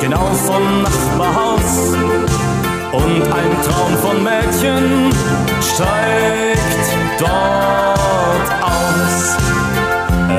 genau 0.00 0.30
vom 0.46 0.82
Nachbarhaus 0.82 2.49
und 2.92 3.22
ein 3.22 3.62
Traum 3.62 3.96
von 3.98 4.22
Mädchen 4.22 5.12
steigt 5.60 6.88
dort 7.18 8.50
aus. 8.62 9.36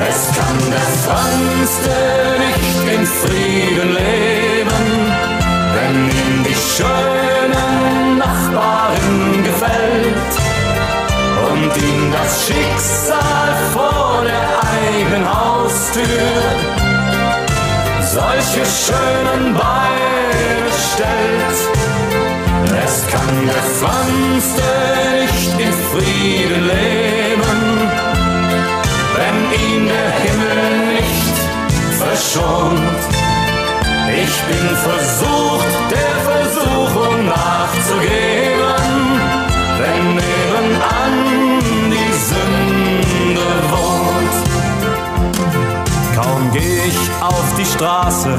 Es 0.08 0.20
kann 0.36 0.58
der 0.70 0.88
Framste 1.04 1.96
nicht 2.38 2.94
in 2.94 3.06
Frieden 3.06 3.88
leben, 3.94 5.12
wenn 5.74 5.96
ihm 6.10 6.44
die 6.44 6.54
schöne 6.54 8.18
Nachbarin 8.18 9.44
gefällt 9.44 10.32
und 11.50 11.76
ihm 11.82 12.12
das 12.12 12.46
Schicksal 12.46 13.54
vor 13.72 14.22
der 14.24 14.48
eigenen 14.72 15.26
Haustür 15.26 16.72
solche 18.12 18.66
schönen 18.66 19.54
Beine 19.54 20.70
stellt. 20.92 21.81
Es 22.84 23.06
kann 23.06 23.46
der 23.46 23.62
Framste 23.80 24.62
nicht 25.20 25.60
in 25.60 25.72
Frieden 25.92 26.62
leben, 26.66 27.62
wenn 29.16 29.36
ihn 29.60 29.86
der 29.86 30.10
Himmel 30.22 30.94
nicht 30.94 31.36
verschont. 31.98 33.00
Ich 34.24 34.34
bin 34.48 34.66
versucht, 34.88 35.72
der 35.90 36.14
Versuchung 36.32 37.26
nachzugeben, 37.26 38.80
wenn 39.78 40.04
nebenan 40.14 41.14
die 41.90 42.12
Sünde 42.30 43.48
wohnt. 43.70 44.36
Kaum 46.16 46.50
geh 46.52 46.78
ich 46.88 47.00
auf 47.20 47.46
die 47.58 47.64
Straße, 47.64 48.36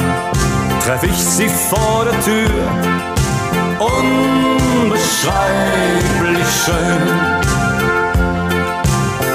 treff 0.86 1.04
ich 1.04 1.18
sie 1.18 1.50
vor 1.50 2.06
der 2.06 2.20
Tür. 2.22 3.23
Unbeschreiblich 4.00 6.48
schön. 6.66 7.04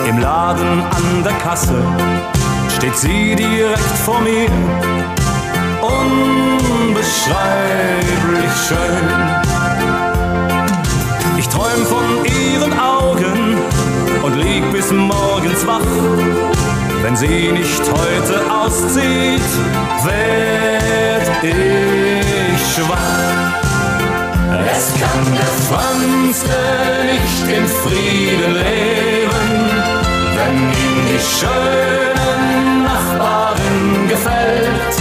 Im 0.09 0.19
Laden 0.19 0.83
an 0.83 1.23
der 1.25 1.35
Kasse 1.35 1.77
steht 2.77 2.97
sie 2.97 3.37
direkt 3.37 3.99
vor 4.05 4.21
mir. 4.21 4.51
Unbeschreiblich 5.83 8.53
schön. 8.67 9.09
Ich 11.39 11.49
träum 11.49 11.87
von 11.87 12.25
ihren 12.25 12.73
Augen 12.79 13.59
und 14.23 14.37
lieg 14.37 14.71
bis 14.73 14.93
morgens 14.93 15.67
wach. 15.67 15.81
Wenn 17.03 17.17
sie 17.17 17.51
nicht 17.53 17.81
heute 17.81 18.51
auszieht, 18.51 19.43
werd 20.05 21.45
ich 21.45 22.75
schwach. 22.75 23.48
Es 24.67 24.95
kann 25.01 25.25
der 25.35 25.53
Franzke 25.69 26.59
nicht 27.13 27.57
in 27.57 27.67
Frieden 27.67 28.55
leben, 28.55 29.49
wenn 30.37 30.57
ihm 30.73 30.97
die 31.11 31.23
schöne 31.37 32.29
Nachbarin 32.85 34.09
gefällt 34.09 34.95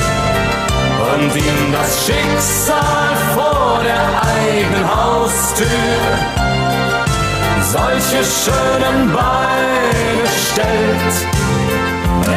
und 1.13 1.35
ihm 1.35 1.71
das 1.71 2.05
Schicksal 2.05 3.15
vor 3.35 3.81
der 3.83 4.05
eigenen 4.21 4.85
Haustür 4.95 5.67
solche 7.71 8.23
schönen 8.23 9.11
Beine 9.11 10.27
stellt. 10.51 11.15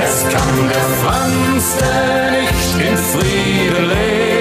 Es 0.04 0.22
kann 0.32 0.68
der 0.68 0.86
Franzke 1.02 1.92
nicht 2.40 2.74
in 2.88 2.96
Frieden 2.96 3.84
leben, 3.88 4.39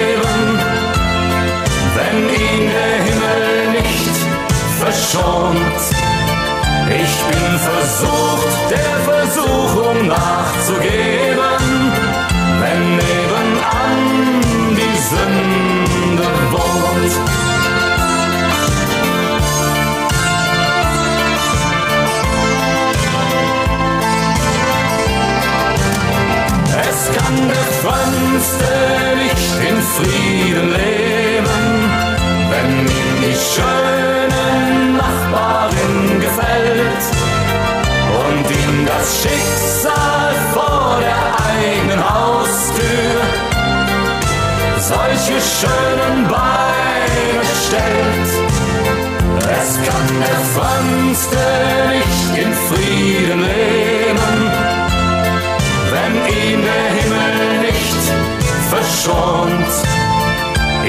wenn 2.12 2.28
ihn 2.28 2.70
der 2.70 2.94
Himmel 3.04 3.70
nicht 3.72 4.16
verschont. 4.80 5.80
Ich 6.88 7.14
bin 7.28 7.58
versucht, 7.58 8.70
der 8.70 8.94
Versuchung 9.12 10.08
nachzugeben, 10.08 11.92
wenn 12.60 12.96
nebenan 12.96 13.96
die 14.76 14.98
Sünde 15.10 16.28
wohnt. 16.50 17.14
Es 26.90 27.00
kann 27.16 27.36
der 27.48 27.68
Franzste 27.82 28.72
nicht 29.16 29.52
in 29.68 29.76
Frieden 29.82 30.70
leben, 30.70 31.89
die 33.22 33.36
schöne 33.52 34.96
Nachbarin 34.96 36.20
gefällt 36.20 37.04
und 38.22 38.50
ihm 38.50 38.86
das 38.86 39.22
Schicksal 39.22 40.34
vor 40.52 40.98
der 41.00 41.20
eigenen 41.48 42.02
Haustür 42.02 42.30
solche 44.90 45.40
schönen 45.40 46.26
Beine 46.26 47.42
stellt. 47.66 48.30
Es 49.62 49.74
kann 49.86 50.08
der 50.20 50.40
Franzste 50.56 51.38
nicht 51.94 52.44
in 52.44 52.52
Frieden 52.68 53.40
leben, 53.40 54.50
wenn 55.92 56.14
ihn 56.42 56.60
der 56.62 56.88
Himmel 56.98 57.60
nicht 57.60 58.02
verschont. 58.68 59.99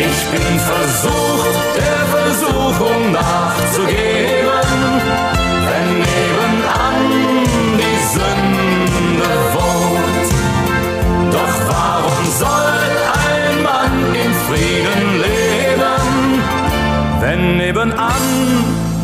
Ich 0.03 0.19
bin 0.31 0.59
versucht, 0.59 1.69
der 1.77 2.01
Versuchung 2.15 3.11
nachzugeben, 3.11 4.61
wenn 5.67 5.87
nebenan 6.09 6.99
die 7.77 7.99
Sünde 8.13 9.31
wohnt. 9.53 10.29
Doch 11.31 11.55
warum 11.69 12.21
soll 12.41 12.79
ein 13.27 13.61
Mann 13.61 13.97
in 14.15 14.33
Frieden 14.47 15.03
leben, 15.25 16.41
wenn 17.19 17.41
nebenan 17.57 18.25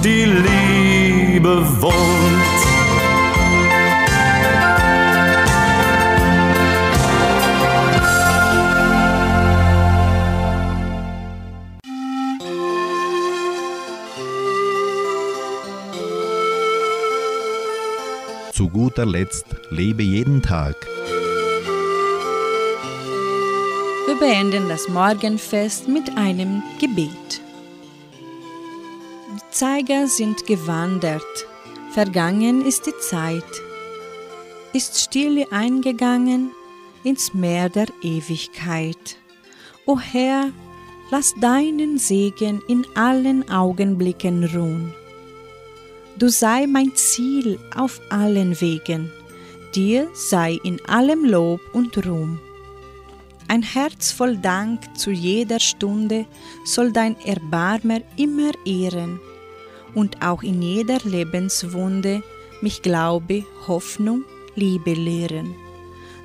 die 0.03 0.25
Liebe 0.25 1.55
wohnt? 1.79 2.16
Guter 18.97 19.11
Letzt 19.11 19.45
lebe 19.69 20.01
jeden 20.01 20.41
Tag. 20.41 20.75
Wir 24.07 24.15
beenden 24.19 24.67
das 24.69 24.89
Morgenfest 24.89 25.87
mit 25.87 26.17
einem 26.17 26.63
Gebet. 26.79 27.41
Die 29.35 29.51
Zeiger 29.51 30.07
sind 30.07 30.47
gewandert, 30.47 31.21
vergangen 31.91 32.65
ist 32.65 32.87
die 32.87 32.97
Zeit, 32.99 33.43
ist 34.73 34.99
Stille 34.99 35.45
eingegangen 35.51 36.49
ins 37.03 37.35
Meer 37.35 37.69
der 37.69 37.89
Ewigkeit. 38.01 39.17
O 39.85 39.99
Herr, 39.99 40.49
lass 41.11 41.35
deinen 41.39 41.99
Segen 41.99 42.63
in 42.67 42.83
allen 42.95 43.47
Augenblicken 43.47 44.43
ruhen. 44.43 44.91
Du 46.19 46.29
sei 46.29 46.65
mein 46.65 46.95
Ziel 46.95 47.59
auf 47.75 48.01
allen 48.09 48.59
Wegen, 48.59 49.11
dir 49.75 50.07
sei 50.15 50.57
in 50.63 50.83
allem 50.87 51.23
Lob 51.23 51.61
und 51.73 51.95
Ruhm. 52.07 52.39
Ein 53.47 53.61
Herz 53.61 54.11
voll 54.13 54.35
Dank 54.35 54.97
zu 54.97 55.11
jeder 55.11 55.59
Stunde 55.59 56.25
soll 56.65 56.91
dein 56.91 57.19
Erbarmer 57.21 58.01
immer 58.15 58.51
ehren 58.65 59.19
und 59.93 60.23
auch 60.23 60.41
in 60.41 60.59
jeder 60.59 60.97
Lebenswunde 61.03 62.23
mich 62.61 62.81
Glaube, 62.81 63.45
Hoffnung, 63.67 64.25
Liebe 64.55 64.93
lehren. 64.93 65.53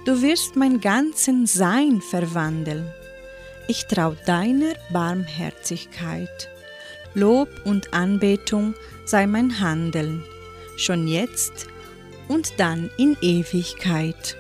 Du 0.07 0.23
wirst 0.23 0.57
mein 0.57 0.81
ganzen 0.81 1.47
Sein 1.47 2.01
verwandeln. 2.01 2.91
Ich 3.69 3.85
trau 3.89 4.17
deiner 4.25 4.73
Barmherzigkeit. 4.91 6.49
Lob 7.15 7.51
und 7.67 7.93
Anbetung 7.93 8.75
sei 9.13 9.27
mein 9.27 9.61
Handeln, 9.61 10.25
schon 10.79 11.07
jetzt 11.07 11.67
und 12.29 12.59
dann 12.59 12.89
in 12.97 13.15
Ewigkeit. 13.21 14.39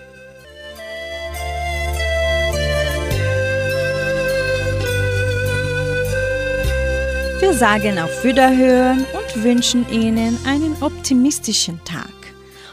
Wir 7.38 7.52
sagen 7.52 7.98
auf 7.98 8.24
Wiederhören 8.24 9.04
und 9.12 9.44
wünschen 9.44 9.86
Ihnen 9.90 10.38
einen 10.46 10.74
optimistischen 10.82 11.78
Tag. 11.84 12.08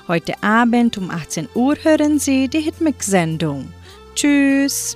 Heute 0.07 0.41
Abend 0.41 0.97
um 0.97 1.11
18 1.11 1.49
Uhr 1.53 1.75
hören 1.83 2.17
Sie 2.17 2.47
die 2.47 2.61
Hitmix-Sendung. 2.61 3.73
Tschüss! 4.15 4.95